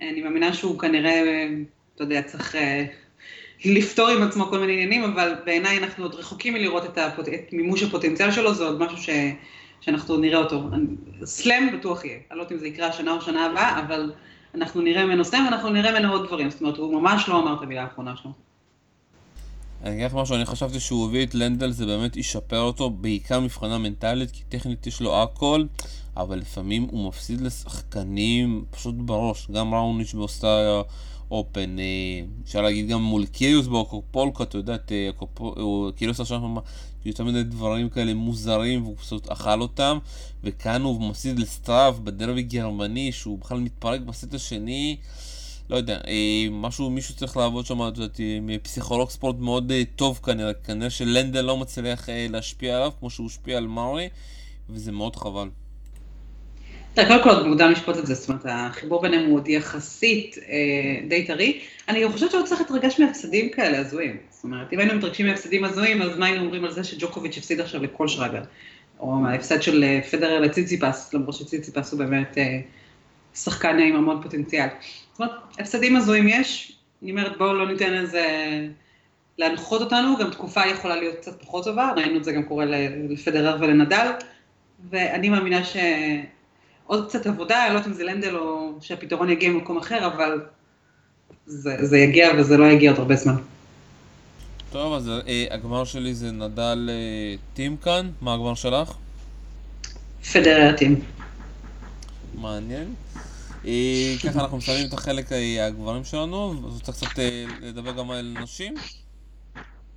אני 0.00 0.22
מאמינה 0.22 0.54
שהוא 0.54 0.78
כנראה, 0.78 1.46
אתה 1.94 2.02
יודע, 2.02 2.22
צריך 2.22 2.56
אה, 2.56 2.84
לפתור 3.64 4.08
עם 4.08 4.22
עצמו 4.22 4.46
כל 4.46 4.58
מיני 4.58 4.72
עניינים, 4.72 5.04
אבל 5.04 5.34
בעיניי 5.44 5.78
אנחנו 5.78 6.04
עוד 6.04 6.14
רחוקים 6.14 6.54
מלראות 6.54 6.84
את, 6.84 6.98
הפוט... 6.98 7.28
את 7.28 7.52
מימוש 7.52 7.82
הפוטנציאל 7.82 8.30
שלו, 8.30 8.54
זה 8.54 8.64
עוד 8.64 8.80
משהו 8.80 8.96
ש... 8.98 9.08
שאנחנו 9.80 10.16
נראה 10.16 10.38
אותו. 10.38 10.62
סלאם 11.24 11.78
בטוח 11.78 12.04
יהיה, 12.04 12.18
אני 12.30 12.38
לא 12.38 12.42
יודעת 12.42 12.52
אם 12.52 12.58
זה 12.58 12.68
יקרה 12.68 12.86
השנה 12.86 13.12
או 13.12 13.20
שנה 13.20 13.46
הבאה, 13.46 13.80
אבל 13.80 14.12
אנחנו 14.54 14.80
נראה 14.80 15.04
ממנו 15.06 15.24
סלאם 15.24 15.44
ואנחנו 15.44 15.70
נראה 15.70 15.92
ממנו 15.92 16.12
עוד 16.12 16.26
דברים, 16.26 16.50
זאת 16.50 16.60
אומרת, 16.60 16.76
הוא 16.76 17.00
ממש 17.00 17.28
לא 17.28 17.38
אמר 17.38 17.54
את 17.54 17.62
המילה 17.62 17.82
האחרונה 17.82 18.16
שלו. 18.16 18.30
אני 19.82 19.94
אגיד 19.94 20.04
לך 20.04 20.14
משהו, 20.14 20.36
אני 20.36 20.44
חשבתי 20.44 20.80
שהוא 20.80 21.08
הביא 21.08 21.26
את 21.26 21.34
לנדל 21.34 21.70
זה 21.70 21.86
באמת 21.86 22.16
ישפר 22.16 22.60
אותו, 22.60 22.90
בעיקר 22.90 23.40
מבחינה 23.40 23.78
מנטלית, 23.78 24.30
כי 24.30 24.42
טכנית 24.48 24.86
יש 24.86 25.00
לו 25.00 25.22
הכל, 25.22 25.64
אבל 26.16 26.38
לפעמים 26.38 26.88
הוא 26.90 27.08
מפסיד 27.08 27.40
לשחקנים 27.40 28.64
פשוט 28.70 28.94
בראש, 28.98 29.50
גם 29.50 29.74
ראוניץ' 29.74 30.14
באוסטריה 30.14 30.82
אופן, 31.30 31.78
אה, 31.78 31.84
אפשר 32.44 32.62
להגיד 32.62 32.88
גם 32.88 33.02
מול 33.02 33.26
קיריוס 33.26 33.66
באוקופולקה, 33.66 34.42
אתה 34.44 34.58
יודע, 34.58 34.76
אה, 34.90 35.10
קיריוס 35.96 36.20
עשה 36.20 36.24
שם 36.24 36.54
יותר 37.04 37.24
מיני 37.24 37.42
דברים 37.42 37.88
כאלה 37.88 38.14
מוזרים, 38.14 38.82
והוא 38.82 38.96
פשוט 38.96 39.28
אכל 39.28 39.60
אותם, 39.60 39.98
וכאן 40.44 40.82
הוא 40.82 41.10
מפסיד 41.10 41.38
לסטראב 41.38 42.00
בדרבי 42.04 42.42
גרמני, 42.42 43.12
שהוא 43.12 43.38
בכלל 43.38 43.58
מתפרק 43.60 44.00
בסט 44.00 44.34
השני. 44.34 44.96
לא 45.70 45.76
יודע, 45.76 45.98
אה, 46.06 46.46
משהו, 46.50 46.90
מישהו 46.90 47.14
צריך 47.14 47.36
לעבוד 47.36 47.66
שם, 47.66 47.88
את 47.88 47.96
יודעת, 47.96 48.18
עם 48.18 48.50
פסיכולוג 48.62 49.10
ספורט 49.10 49.36
מאוד 49.38 49.72
אה, 49.72 49.82
טוב 49.96 50.20
כנראה, 50.24 50.54
כנראה 50.54 50.90
שלנדל 50.90 51.40
לא 51.40 51.56
מצליח 51.56 52.08
אה, 52.08 52.26
להשפיע 52.30 52.76
עליו 52.76 52.90
כמו 53.00 53.10
שהוא 53.10 53.26
השפיע 53.26 53.56
על 53.56 53.66
מארי, 53.66 54.08
וזה 54.70 54.92
מאוד 54.92 55.16
חבל. 55.16 55.48
תראה, 56.94 57.08
קודם 57.08 57.22
כל 57.22 57.30
עוד 57.30 57.46
מוקדם 57.46 57.70
לשפוט 57.70 57.96
את 57.96 58.06
זה, 58.06 58.14
זאת 58.14 58.28
אומרת, 58.28 58.42
החיבור 58.48 59.02
ביניהם 59.02 59.26
הוא 59.26 59.34
עוד 59.36 59.48
יחסית 59.48 60.38
אה, 60.48 61.08
די 61.08 61.24
טרי. 61.26 61.60
אני 61.88 62.08
חושבת 62.12 62.30
שעוד 62.30 62.46
צריך 62.46 62.60
להתרגש 62.60 63.00
מהפסדים 63.00 63.50
כאלה 63.50 63.78
הזויים. 63.78 64.16
זאת 64.30 64.44
אומרת, 64.44 64.72
אם 64.72 64.78
היינו 64.78 64.94
מתרגשים 64.94 65.26
מהפסדים 65.26 65.64
הזויים, 65.64 66.02
אז 66.02 66.18
מה 66.18 66.26
היינו 66.26 66.44
אומרים 66.44 66.64
על 66.64 66.70
זה 66.70 66.84
שג'וקוביץ' 66.84 67.38
הפסיד 67.38 67.60
עכשיו 67.60 67.82
לכל 67.82 68.08
שרגר? 68.08 68.42
או 69.00 69.12
מההפסד 69.12 69.62
של 69.62 70.00
פדרר 70.10 70.40
לציציפס, 70.40 71.14
למרות 71.14 71.34
שציציפס 71.34 71.92
הוא 71.92 71.98
באמת 71.98 72.38
אה, 72.38 72.60
שחקן 73.34 73.78
עם 73.78 73.96
המון 73.96 74.22
פוטנציאל. 74.22 74.68
זאת 75.12 75.20
אומרת, 75.20 75.32
הפסדים 75.58 75.96
הזויים 75.96 76.28
יש, 76.28 76.72
אני 77.02 77.10
אומרת 77.10 77.38
בואו 77.38 77.54
לא 77.54 77.68
ניתן 77.68 77.92
לזה 77.92 78.26
להנחות 79.38 79.80
אותנו, 79.80 80.16
גם 80.20 80.30
תקופה 80.30 80.66
יכולה 80.66 80.96
להיות 80.96 81.16
קצת 81.16 81.42
פחות 81.42 81.64
טובה, 81.64 81.92
ראינו 81.96 82.18
את 82.18 82.24
זה 82.24 82.32
גם 82.32 82.42
קורה 82.42 82.64
לפדרר 83.08 83.56
ולנדל, 83.60 84.10
ואני 84.90 85.28
מאמינה 85.28 85.60
שעוד 85.64 87.08
קצת 87.08 87.26
עבודה, 87.26 87.64
אני 87.64 87.74
לא 87.74 87.78
יודעת 87.78 87.88
אם 87.88 87.92
זה 87.94 88.04
לנדל 88.04 88.36
או 88.36 88.72
שהפתרון 88.80 89.30
יגיע 89.30 89.50
ממקום 89.50 89.76
אחר, 89.76 90.06
אבל 90.06 90.40
זה, 91.46 91.76
זה 91.80 91.98
יגיע 91.98 92.30
וזה 92.38 92.56
לא 92.56 92.64
יגיע 92.64 92.90
עוד 92.90 92.98
הרבה 92.98 93.16
זמן. 93.16 93.36
טוב, 94.72 94.94
אז 94.94 95.08
אה, 95.08 95.46
הגמר 95.50 95.84
שלי 95.84 96.14
זה 96.14 96.30
נדל 96.30 96.90
אה, 96.90 97.34
טים 97.54 97.76
כאן, 97.76 98.10
מה 98.20 98.34
הגמר 98.34 98.54
שלך? 98.54 98.92
פדרר 100.32 100.76
טים. 100.76 101.00
מעניין. 102.34 102.94
אה, 103.66 104.14
ככה 104.24 104.40
אנחנו 104.40 104.56
מסיימים 104.56 104.86
את 104.88 104.92
החלק 104.92 105.32
אה, 105.32 105.66
הגברים 105.66 106.04
שלנו, 106.04 106.54
אז 106.66 106.74
רוצה 106.74 106.92
קצת 106.92 107.18
אה, 107.18 107.44
לדבר 107.60 107.92
גם 107.92 108.10
על 108.10 108.36
נשים? 108.42 108.74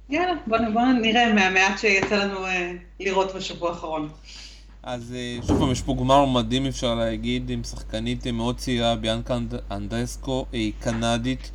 יאללה, 0.10 0.34
בוא, 0.48 0.58
בוא 0.74 0.82
נראה 1.02 1.34
מהמעט 1.34 1.80
שיצא 1.80 2.16
לנו 2.16 2.40
לראות 3.00 3.36
בשבוע 3.36 3.70
האחרון. 3.70 4.10
אז 4.84 5.16
שוב 5.48 5.60
פעם, 5.60 5.72
יש 5.72 5.82
פה 5.82 5.96
גמר 6.00 6.26
מדהים 6.26 6.66
אפשר 6.66 6.96
להגיד, 6.96 7.50
עם 7.50 7.64
שחקנית 7.64 8.28
מאוד 8.28 8.58
צעירה, 8.58 8.96
ביאנקה 8.96 9.38
אנדרסקו, 9.72 10.46
קנדית, 10.80 11.52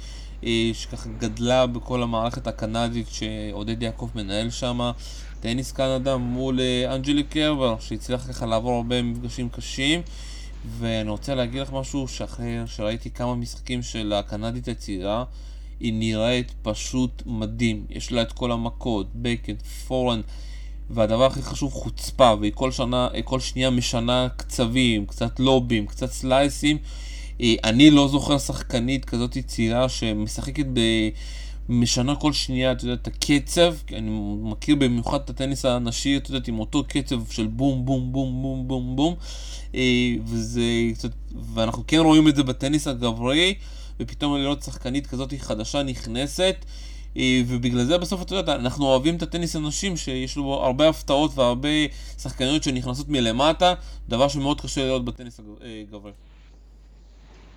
שככה 0.72 1.08
גדלה 1.18 1.66
בכל 1.66 2.02
המערכת 2.02 2.46
הקנדית 2.46 3.06
שעודד 3.10 3.82
יעקב 3.82 4.08
מנהל 4.14 4.50
שם. 4.50 4.90
טניס 5.40 5.72
קנדה 5.72 6.16
מול 6.16 6.60
אנג'לי 6.88 7.22
קרבר, 7.22 7.76
שהצליח 7.80 8.28
ככה 8.28 8.46
לעבור 8.46 8.72
הרבה 8.72 9.02
מפגשים 9.02 9.48
קשים. 9.48 10.02
ואני 10.64 11.10
רוצה 11.10 11.34
להגיד 11.34 11.60
לך 11.60 11.72
משהו 11.72 12.08
שאחרי 12.08 12.56
שראיתי 12.66 13.10
כמה 13.10 13.34
משחקים 13.34 13.82
של 13.82 14.12
הקנדית 14.12 14.68
הצעירה, 14.68 15.24
היא 15.80 15.92
נראית 15.92 16.52
פשוט 16.62 17.22
מדהים. 17.26 17.84
יש 17.90 18.12
לה 18.12 18.22
את 18.22 18.32
כל 18.32 18.52
המכות, 18.52 19.06
בקן, 19.14 19.56
פורן, 19.86 20.20
והדבר 20.90 21.26
הכי 21.26 21.42
חשוב, 21.42 21.72
חוצפה, 21.72 22.34
והיא 22.40 22.52
כל 22.54 22.72
שנה, 22.72 23.08
כל 23.24 23.40
שנייה 23.40 23.70
משנה 23.70 24.28
קצבים, 24.36 25.06
קצת 25.06 25.40
לובים, 25.40 25.86
קצת 25.86 26.10
סלייסים. 26.10 26.78
אה, 27.40 27.54
אני 27.64 27.90
לא 27.90 28.08
זוכר 28.08 28.38
שחקנית 28.38 29.04
כזאת 29.04 29.38
צעירה 29.46 29.88
שמשחקת 29.88 30.66
ב... 30.72 30.80
משנה 31.70 32.16
כל 32.16 32.32
שנייה, 32.32 32.72
אתה 32.72 32.84
יודע, 32.84 32.94
את 32.94 33.06
הקצב, 33.06 33.74
אני 33.92 34.10
מכיר 34.42 34.76
במיוחד 34.76 35.20
את 35.20 35.30
הטניס 35.30 35.64
הנשי, 35.64 36.16
אתה 36.16 36.30
יודע, 36.30 36.48
עם 36.48 36.58
אותו 36.58 36.84
קצב 36.88 37.30
של 37.30 37.46
בום, 37.46 37.84
בום, 37.84 38.12
בום, 38.12 38.42
בום, 38.42 38.68
בום, 38.68 38.96
בום, 38.96 39.14
אה, 39.74 40.14
וזה 40.24 40.62
קצת, 40.94 41.10
ואנחנו 41.54 41.82
כן 41.86 41.98
רואים 41.98 42.28
את 42.28 42.36
זה 42.36 42.42
בטניס 42.42 42.86
הגברי, 42.86 43.54
ופתאום 44.00 44.36
לראות 44.36 44.62
שחקנית 44.62 45.06
כזאת 45.06 45.34
חדשה 45.38 45.82
נכנסת, 45.82 46.56
אה, 47.16 47.42
ובגלל 47.46 47.84
זה 47.84 47.98
בסוף, 47.98 48.22
אתה 48.22 48.34
יודע, 48.34 48.54
אנחנו 48.54 48.86
אוהבים 48.86 49.16
את 49.16 49.22
הטניס 49.22 49.56
הנשים, 49.56 49.96
שיש 49.96 50.36
לו 50.36 50.54
הרבה 50.54 50.88
הפתעות 50.88 51.30
והרבה 51.34 51.68
שחקניות 52.18 52.62
שנכנסות 52.62 53.08
מלמטה, 53.08 53.74
דבר 54.08 54.28
שמאוד 54.28 54.60
קשה 54.60 54.84
לראות 54.84 55.04
בטניס 55.04 55.40
הגברי. 55.88 56.12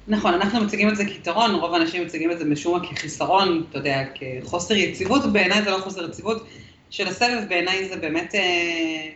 נכון, 0.07 0.33
אנחנו 0.33 0.61
מציגים 0.61 0.89
את 0.89 0.95
זה 0.95 1.05
כיתרון, 1.05 1.55
רוב 1.55 1.73
האנשים 1.73 2.05
מציגים 2.05 2.31
את 2.31 2.39
זה 2.39 2.45
משום 2.45 2.79
מה 2.79 2.87
כחיסרון, 2.87 3.63
אתה 3.69 3.77
יודע, 3.77 4.03
כחוסר 4.15 4.73
יציבות, 4.73 5.33
בעיניי 5.33 5.63
זה 5.63 5.71
לא 5.71 5.77
חוסר 5.77 6.05
יציבות, 6.05 6.47
של 6.89 7.07
הסבב 7.07 7.43
בעיניי 7.49 7.89
זה 7.89 7.95
באמת, 7.95 8.35
אה, 8.35 9.09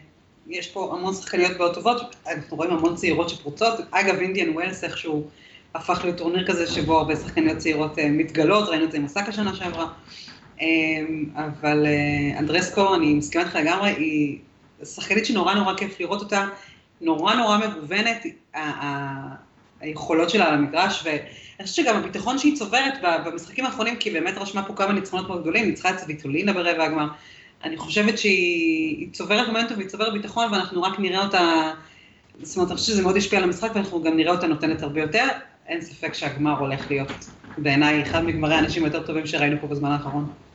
יש 0.48 0.68
פה 0.68 0.96
המון 0.98 1.14
שחקניות 1.14 1.58
מאוד 1.58 1.74
טובות, 1.74 2.16
אנחנו 2.28 2.58
רואים 2.58 2.72
המון 2.72 2.96
צעירות 2.96 3.30
שפורצות, 3.30 3.80
אגב 3.92 4.16
אינדיאן 4.20 4.50
ווילס 4.50 4.84
איכשהו 4.84 5.28
הפך 5.76 6.00
להיות 6.04 6.18
טורניר 6.18 6.48
כזה 6.48 6.68
שבו 6.68 6.98
הרבה 6.98 7.16
שחקניות 7.16 7.58
צעירות 7.58 8.00
אה, 8.00 8.10
מתגלות, 8.10 8.70
ראינו 8.70 8.86
את 8.86 8.92
זה 8.92 8.98
עם 8.98 9.06
אוסאקה 9.06 9.32
שנה 9.32 9.56
שעברה, 9.56 9.88
אה, 10.62 10.68
אבל 11.36 11.86
אה, 11.86 12.40
אנדרייסקו, 12.40 12.96
אני 12.96 13.14
מסכימה 13.14 13.44
איתך 13.44 13.56
לגמרי, 13.56 13.90
היא 13.90 14.40
שחקנית 14.84 15.26
שנורא 15.26 15.54
נורא 15.54 15.74
כיף 15.74 16.00
לראות 16.00 16.22
אותה, 16.22 16.48
נורא 17.02 17.34
נורא 17.36 17.58
מגוונת, 17.58 18.26
היכולות 19.80 20.30
שלה 20.30 20.48
על 20.48 20.54
המגרש, 20.54 21.04
ואני 21.06 21.20
חושבת 21.64 21.86
שגם 21.86 21.96
הביטחון 21.96 22.38
שהיא 22.38 22.56
צוברת 22.56 22.94
במשחקים 23.26 23.66
האחרונים, 23.66 23.96
כי 23.96 24.10
היא 24.10 24.22
באמת 24.22 24.38
רשמה 24.38 24.64
פה 24.64 24.74
כמה 24.74 24.94
ניצחונות 24.94 25.28
מאוד 25.28 25.42
גדולים, 25.42 25.66
ניצחה 25.66 25.90
את 25.90 25.96
סביטולינה 26.08 26.54
ברבע 26.54 26.84
הגמר, 26.84 27.08
אני 27.64 27.78
חושבת 27.78 28.18
שהיא 28.18 28.98
היא 28.98 29.14
צוברת 29.14 29.48
מומנטום 29.48 29.78
והיא 29.78 29.90
צוברת 29.90 30.14
ביטחון, 30.14 30.54
ואנחנו 30.54 30.82
רק 30.82 31.00
נראה 31.00 31.26
אותה, 31.26 31.72
זאת 32.42 32.58
אומרת, 32.58 32.72
אני 32.72 32.78
חושבת 32.78 32.94
שזה 32.94 33.04
מאוד 33.04 33.18
ישפיע 33.18 33.40
על 33.40 33.46
המשחק, 33.46 33.72
ואנחנו 33.76 34.04
גם 34.04 34.18
נראה 34.18 34.32
אותה 34.32 34.48
נותנת 34.48 34.84
הרבה 34.84 35.02
יותר. 35.02 35.26
אין 35.68 35.82
ספק 35.82 36.14
שהגמר 36.14 36.60
הולך 36.60 36.92
להיות, 36.92 37.30
בעיניי, 37.58 38.02
אחד 38.02 38.26
מגמרי 38.26 38.56
האנשים 38.56 38.84
היותר 38.84 39.04
טובים 39.04 39.28
שראינו 39.28 39.58
פה 39.62 39.68
בזמן 39.68 39.92
האחרון. 39.92 40.47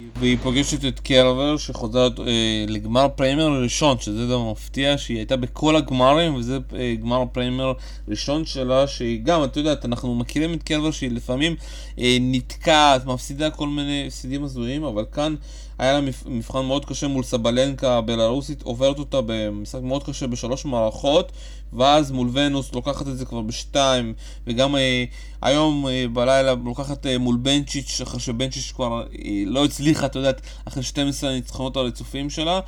והיא 0.00 0.38
פוגשת 0.42 0.84
את 0.84 1.00
קרבר 1.00 1.56
שחוזרת 1.56 2.20
אה, 2.20 2.64
לגמר 2.68 3.08
פריימר 3.08 3.62
ראשון, 3.62 3.98
שזה 4.00 4.26
דבר 4.26 4.52
מפתיע, 4.52 4.98
שהיא 4.98 5.16
הייתה 5.16 5.36
בכל 5.36 5.76
הגמרים, 5.76 6.34
וזה 6.34 6.58
אה, 6.76 6.94
גמר 7.00 7.24
פריימר 7.32 7.72
ראשון 8.08 8.44
שלה, 8.44 8.86
שהיא 8.86 9.20
גם, 9.22 9.44
את 9.44 9.56
יודעת, 9.56 9.84
אנחנו 9.84 10.14
מכירים 10.14 10.54
את 10.54 10.62
קרבר 10.62 10.90
שהיא 10.90 11.10
לפעמים 11.10 11.56
אה, 11.98 12.16
נתקעת, 12.20 13.06
מפסידה 13.06 13.50
כל 13.50 13.68
מיני 13.68 14.04
הפסידים 14.06 14.44
הזויים, 14.44 14.84
אבל 14.84 15.04
כאן 15.12 15.34
היה 15.78 15.92
לה 15.92 16.00
מבחן 16.26 16.66
מאוד 16.66 16.84
קשה 16.84 17.08
מול 17.08 17.24
סבלנקה 17.24 17.96
הבלארוסית, 17.96 18.62
עוברת 18.62 18.98
אותה 18.98 19.20
במשחק 19.26 19.82
מאוד 19.82 20.04
קשה 20.04 20.26
בשלוש 20.26 20.64
מערכות, 20.64 21.32
ואז 21.72 22.10
מול 22.10 22.30
ונוס 22.32 22.72
לוקחת 22.72 23.08
את 23.08 23.18
זה 23.18 23.24
כבר 23.24 23.40
בשתיים, 23.40 24.14
וגם 24.46 24.76
אה, 24.76 25.04
היום 25.42 25.86
אה, 25.88 26.04
בלילה 26.12 26.54
לוקחת 26.64 27.06
אה, 27.06 27.18
מול 27.18 27.36
בנצ'יץ', 27.36 28.00
אחרי 28.00 28.20
שבנצ'יץ' 28.20 28.72
כבר 28.76 29.02
אה, 29.02 29.42
לא 29.46 29.64
הצליחה, 29.84 30.06
את 30.06 30.14
יודעת, 30.14 30.40
אחרי 30.68 30.82
12 30.82 31.30
הניצחונות 31.30 31.76
הרצופים 31.76 32.30
שלה, 32.30 32.60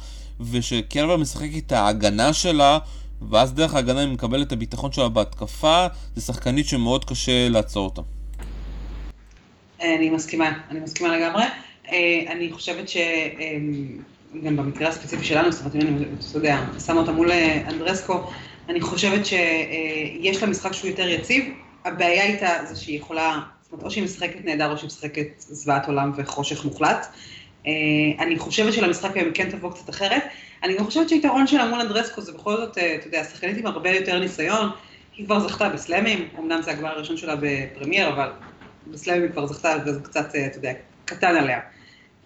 ושקרבר 0.51 1.17
משחק 1.17 1.49
את 1.59 1.73
ההגנה 1.73 2.33
שלה, 2.33 2.79
ואז 3.31 3.55
דרך 3.55 3.75
ההגנה 3.75 4.01
היא 4.01 4.09
מקבלת 4.09 4.47
את 4.47 4.53
הביטחון 4.53 4.93
שלה 4.93 5.09
בהתקפה, 5.09 5.87
זה 6.17 6.23
שחקנית 6.23 6.67
שמאוד 6.67 7.05
קשה 7.05 7.49
לעצור 7.49 7.85
אותה. 7.85 8.03
אני 9.81 10.11
מסכימה, 10.11 10.53
אני 10.71 10.81
מסכימה 10.81 11.17
לגמרי. 11.17 11.45
אה, 11.93 12.33
אני 12.33 12.53
חושבת 12.53 12.89
שגם 12.89 14.57
במקרה 14.57 14.89
הספציפי 14.89 15.25
שלנו, 15.25 15.53
זאת 15.53 15.61
אומרת, 15.61 15.75
אם 15.75 15.97
אני, 15.97 16.05
אתה 16.31 16.39
יודע, 16.39 16.65
שמה 16.87 17.01
אותה 17.01 17.13
מול 17.13 17.31
אה, 17.31 17.63
אנדרסקו, 17.69 18.31
אני 18.69 18.81
חושבת 18.81 19.27
שיש 19.27 20.43
לה 20.43 20.49
משחק 20.49 20.73
שהוא 20.73 20.91
יותר 20.91 21.09
יציב. 21.09 21.45
הבעיה 21.85 22.25
איתה 22.25 22.49
זה 22.69 22.77
שהיא 22.77 22.99
יכולה, 22.99 23.41
זאת 23.67 23.73
אומרת, 23.73 23.85
או 23.85 23.91
שהיא 23.91 24.05
משחקת 24.05 24.45
נהדר 24.45 24.73
או 24.73 24.79
שהיא 24.79 24.87
משחקת 24.87 25.27
זוועת 25.39 25.87
עולם 25.87 26.13
וחושך 26.17 26.65
מוחלט. 26.65 27.07
אה, 27.67 27.73
אני 28.19 28.39
חושבת 28.39 28.73
שלמשחק 28.73 29.17
היום 29.17 29.31
כן 29.35 29.51
תבוא 29.51 29.71
קצת 29.71 29.91
אחרת. 29.91 30.23
אני 30.63 30.77
גם 30.77 30.85
חושבת 30.85 31.09
שהיתרון 31.09 31.47
שלה 31.47 31.69
מול 31.69 31.81
אנדרסקו 31.81 32.21
זה 32.21 32.33
בכל 32.33 32.57
זאת, 32.57 32.79
אה, 32.79 32.95
אתה 32.95 33.07
יודע, 33.07 33.25
שחקנית 33.25 33.57
עם 33.57 33.67
הרבה 33.67 33.91
יותר 33.91 34.19
ניסיון. 34.19 34.71
היא 35.17 35.27
כבר 35.27 35.41
זכתה 35.49 35.69
בסלאמים, 35.69 36.29
אמנם 36.39 36.63
זה 36.63 36.71
הגמר 36.71 36.89
הראשון 36.89 37.17
שלה 37.17 37.35
בפרמייר, 37.41 38.09
אבל 38.09 38.31
בסלאמים 38.87 39.23
היא 39.23 39.31
כבר 39.31 39.47
זכתה, 39.47 39.77
וזה 39.87 40.01
קצת, 40.01 40.35
אה, 40.35 40.47
אתה 40.47 40.59
יודע, 40.59 40.73
קטן 41.05 41.37
עליה. 41.37 41.61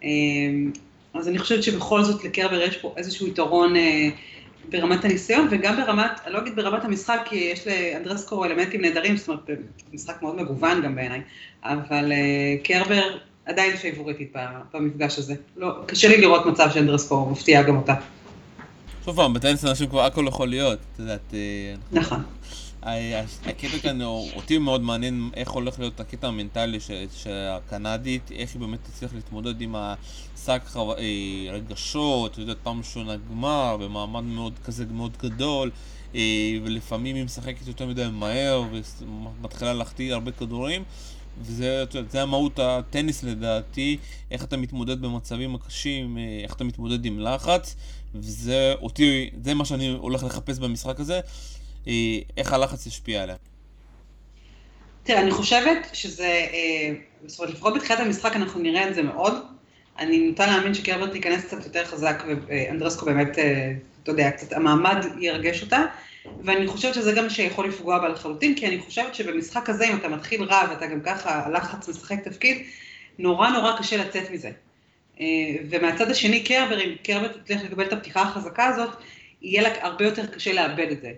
אמ, 0.03 0.73
אז 1.15 1.29
אני 1.29 1.39
חושבת 1.39 1.63
שבכל 1.63 2.05
זאת 2.05 2.25
לקרבר 2.25 2.63
יש 2.63 2.77
פה 2.77 2.95
איזשהו 2.97 3.27
יתרון 3.27 3.77
אה, 3.77 4.09
ברמת 4.71 5.05
הניסיון, 5.05 5.49
וגם 5.51 5.77
ברמת, 5.77 6.11
אני 6.27 6.33
לא 6.33 6.39
אגיד 6.39 6.57
ברמת 6.57 6.85
המשחק, 6.85 7.21
כי 7.25 7.37
יש 7.37 7.67
לאנדרסקו 7.67 8.45
אלמנטים 8.45 8.81
נהדרים, 8.81 9.17
זאת 9.17 9.29
אומרת, 9.29 9.51
משחק 9.93 10.23
מאוד 10.23 10.37
מגוון 10.37 10.83
גם 10.83 10.95
בעיניי, 10.95 11.21
אבל 11.65 12.13
אה, 12.13 12.57
קרבר 12.65 13.19
עדיין 13.47 13.77
פייבוריטית 13.77 14.37
במפגש 14.75 15.19
הזה. 15.19 15.35
לא, 15.57 15.75
קשה 15.87 16.09
לי 16.09 16.21
לראות 16.21 16.47
מצב 16.47 16.71
שאנדרסקו 16.75 17.31
מפתיע 17.31 17.63
גם 17.63 17.77
אותה. 17.77 17.95
שוב 19.05 19.17
פעם, 19.17 19.35
בטניס 19.35 19.65
אנשים 19.65 19.87
כבר 19.89 20.05
הכל 20.05 20.25
יכול 20.29 20.49
להיות, 20.49 20.79
את 20.95 20.99
יודעת, 20.99 21.35
אה, 21.35 21.75
נכון. 21.93 22.23
ה- 22.83 23.21
הקטע 23.47 23.79
כאן, 23.83 24.03
אותי 24.03 24.59
מאוד 24.59 24.81
מעניין 24.81 25.31
איך 25.35 25.51
הולך 25.51 25.79
להיות 25.79 26.01
הקטע 26.01 26.29
המנטלי 26.29 26.81
ש- 26.81 26.91
שהקנדית, 27.23 28.33
איך 28.33 28.53
היא 28.55 28.61
באמת 28.61 28.79
תצליח 28.83 29.15
להתמודד 29.15 29.61
עם 29.61 29.75
השק 29.77 30.63
חו- 30.67 30.93
אה, 30.95 31.05
רגשות, 31.53 32.33
את 32.33 32.39
יודעת, 32.39 32.57
פעם 32.63 32.79
ראשונה 32.79 33.17
גמר, 33.31 33.77
במעמד 33.81 34.23
מאוד 34.23 34.53
כזה 34.65 34.85
מאוד 34.93 35.17
גדול, 35.23 35.71
אה, 36.15 36.21
ולפעמים 36.65 37.17
היא 37.17 37.25
משחקת 37.25 37.67
יותר 37.67 37.87
מדי 37.87 38.07
מהר, 38.13 38.63
ומתחילה 39.41 39.73
להחטיא 39.73 40.15
הרבה 40.15 40.31
כדורים. 40.31 40.85
וזה 41.43 41.67
יודעת, 41.95 42.15
המהות 42.15 42.59
הטניס 42.59 43.23
לדעתי, 43.23 43.97
איך 44.31 44.45
אתה 44.45 44.57
מתמודד 44.57 45.01
במצבים 45.03 45.55
הקשים, 45.55 46.19
אה, 46.19 46.41
איך 46.43 46.55
אתה 46.55 46.65
מתמודד 46.65 47.05
עם 47.05 47.21
לחץ, 47.21 47.77
וזה 48.15 48.75
אותי, 48.83 49.31
זה 49.45 49.55
מה 49.55 49.65
שאני 49.65 49.89
הולך 49.89 50.25
לחפש 50.25 50.59
במשחק 50.59 51.01
הזה. 51.01 51.21
איך 52.37 52.53
הלחץ 52.53 52.87
השפיע 52.87 53.23
עליה. 53.23 53.37
תראה, 55.03 55.21
אני 55.21 55.31
חושבת 55.31 55.89
שזה, 55.93 56.47
אה, 56.53 56.93
זאת 57.27 57.41
אומרת, 57.41 57.55
לפחות 57.55 57.75
בתחילת 57.75 58.01
המשחק 58.01 58.37
אנחנו 58.37 58.61
נראה 58.61 58.89
את 58.89 58.95
זה 58.95 59.03
מאוד. 59.03 59.35
אני 59.99 60.19
נוטה 60.19 60.47
להאמין 60.47 60.75
שקרבר 60.75 61.07
תיכנס 61.07 61.45
קצת 61.45 61.65
יותר 61.65 61.85
חזק, 61.85 62.23
ואנדרסקו 62.47 63.07
באמת, 63.07 63.39
אה, 63.39 63.73
אתה 64.03 64.11
יודע, 64.11 64.31
קצת 64.31 64.53
המעמד 64.53 65.07
ירגש 65.19 65.63
אותה. 65.63 65.85
ואני 66.45 66.67
חושבת 66.67 66.95
שזה 66.95 67.13
גם 67.13 67.31
שיכול 67.31 67.69
לפגוע 67.69 67.99
בה 67.99 68.09
לחלוטין, 68.09 68.55
כי 68.55 68.67
אני 68.67 68.79
חושבת 68.79 69.15
שבמשחק 69.15 69.71
הזה, 69.71 69.85
אם 69.85 69.97
אתה 69.97 70.09
מתחיל 70.09 70.43
רע 70.43 70.63
ואתה 70.71 70.87
גם 70.87 71.01
ככה, 71.01 71.47
הלחץ 71.47 71.89
משחק 71.89 72.25
תפקיד, 72.25 72.63
נורא 73.19 73.51
נורא 73.51 73.79
קשה 73.79 73.97
לצאת 73.97 74.31
מזה. 74.31 74.51
אה, 75.21 75.27
ומהצד 75.71 76.11
השני, 76.11 76.45
קרבר, 76.45 76.81
אם 76.81 76.95
קרבר 77.03 77.29
תצליח 77.29 77.63
לקבל 77.65 77.85
את 77.85 77.93
הפתיחה 77.93 78.23
החזקה 78.23 78.65
הזאת, 78.67 78.91
יהיה 79.43 79.63
לה 79.63 79.69
הרבה 79.83 80.05
יותר 80.05 80.27
קשה 80.27 80.53
לאבד 80.53 80.87
את 80.91 81.01
זה. 81.01 81.13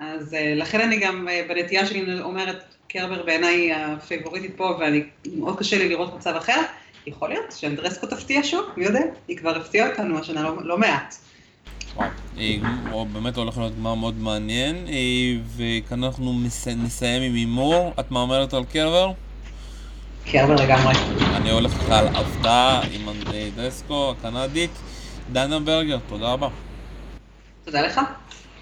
אז 0.00 0.34
אה, 0.34 0.54
לכן 0.56 0.80
אני 0.80 1.00
גם 1.00 1.28
אה, 1.28 1.42
בנטייה 1.48 1.86
שלי 1.86 2.20
אומרת, 2.20 2.64
קרבר 2.88 3.22
בעיניי 3.22 3.54
היא 3.54 3.74
הפייבוריטית 3.74 4.56
פה, 4.56 4.76
ואני, 4.80 5.02
מאוד 5.36 5.58
קשה 5.58 5.78
לי 5.78 5.88
לראות 5.88 6.14
מצב 6.16 6.34
אחר. 6.36 6.60
יכול 7.06 7.28
להיות 7.28 7.52
שאנדרסקו 7.52 8.06
תפתיע 8.06 8.40
שוב, 8.44 8.64
מי 8.76 8.84
יודע? 8.84 9.00
היא 9.28 9.36
כבר 9.36 9.56
הפתיעה 9.56 9.90
אותנו 9.90 10.18
השנה 10.18 10.42
לא, 10.42 10.56
לא 10.62 10.78
מעט. 10.78 11.14
וואו, 11.96 13.06
באמת 13.12 13.36
הולך 13.36 13.58
להיות 13.58 13.76
גמר 13.76 13.94
מאוד 13.94 14.14
מעניין, 14.18 14.76
אה, 14.88 14.92
וכאן 15.56 16.04
אנחנו 16.04 16.40
נסיים 16.76 17.22
עם 17.22 17.34
הימור. 17.34 17.92
את 18.00 18.10
מהמרת 18.10 18.54
על 18.54 18.64
קרבר? 18.64 19.12
קרבר 20.24 20.54
לגמרי. 20.54 20.94
אני 21.36 21.50
הולך 21.50 21.72
לך 21.74 21.90
על 21.90 22.06
הפתעה 22.06 22.82
עם 22.92 23.08
אנדרסקו 23.08 24.14
הקנדית. 24.18 24.70
דנה 25.32 25.58
ברגר, 25.58 25.98
תודה 26.08 26.32
רבה. 26.32 26.48
תודה 27.64 27.82
לך. 27.82 28.00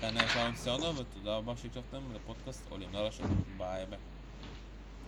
כאן 0.01 0.17
היה 0.17 0.29
שלום 0.29 0.55
ציונה, 0.55 1.01
ותודה 1.01 1.37
רבה 1.37 1.57
שהקשבתם 1.57 1.99
לפודקאסט 2.15 2.71
עולים 2.71 2.89
לרשת. 2.93 3.25
ביי 3.59 3.87
ביי. 3.87 4.18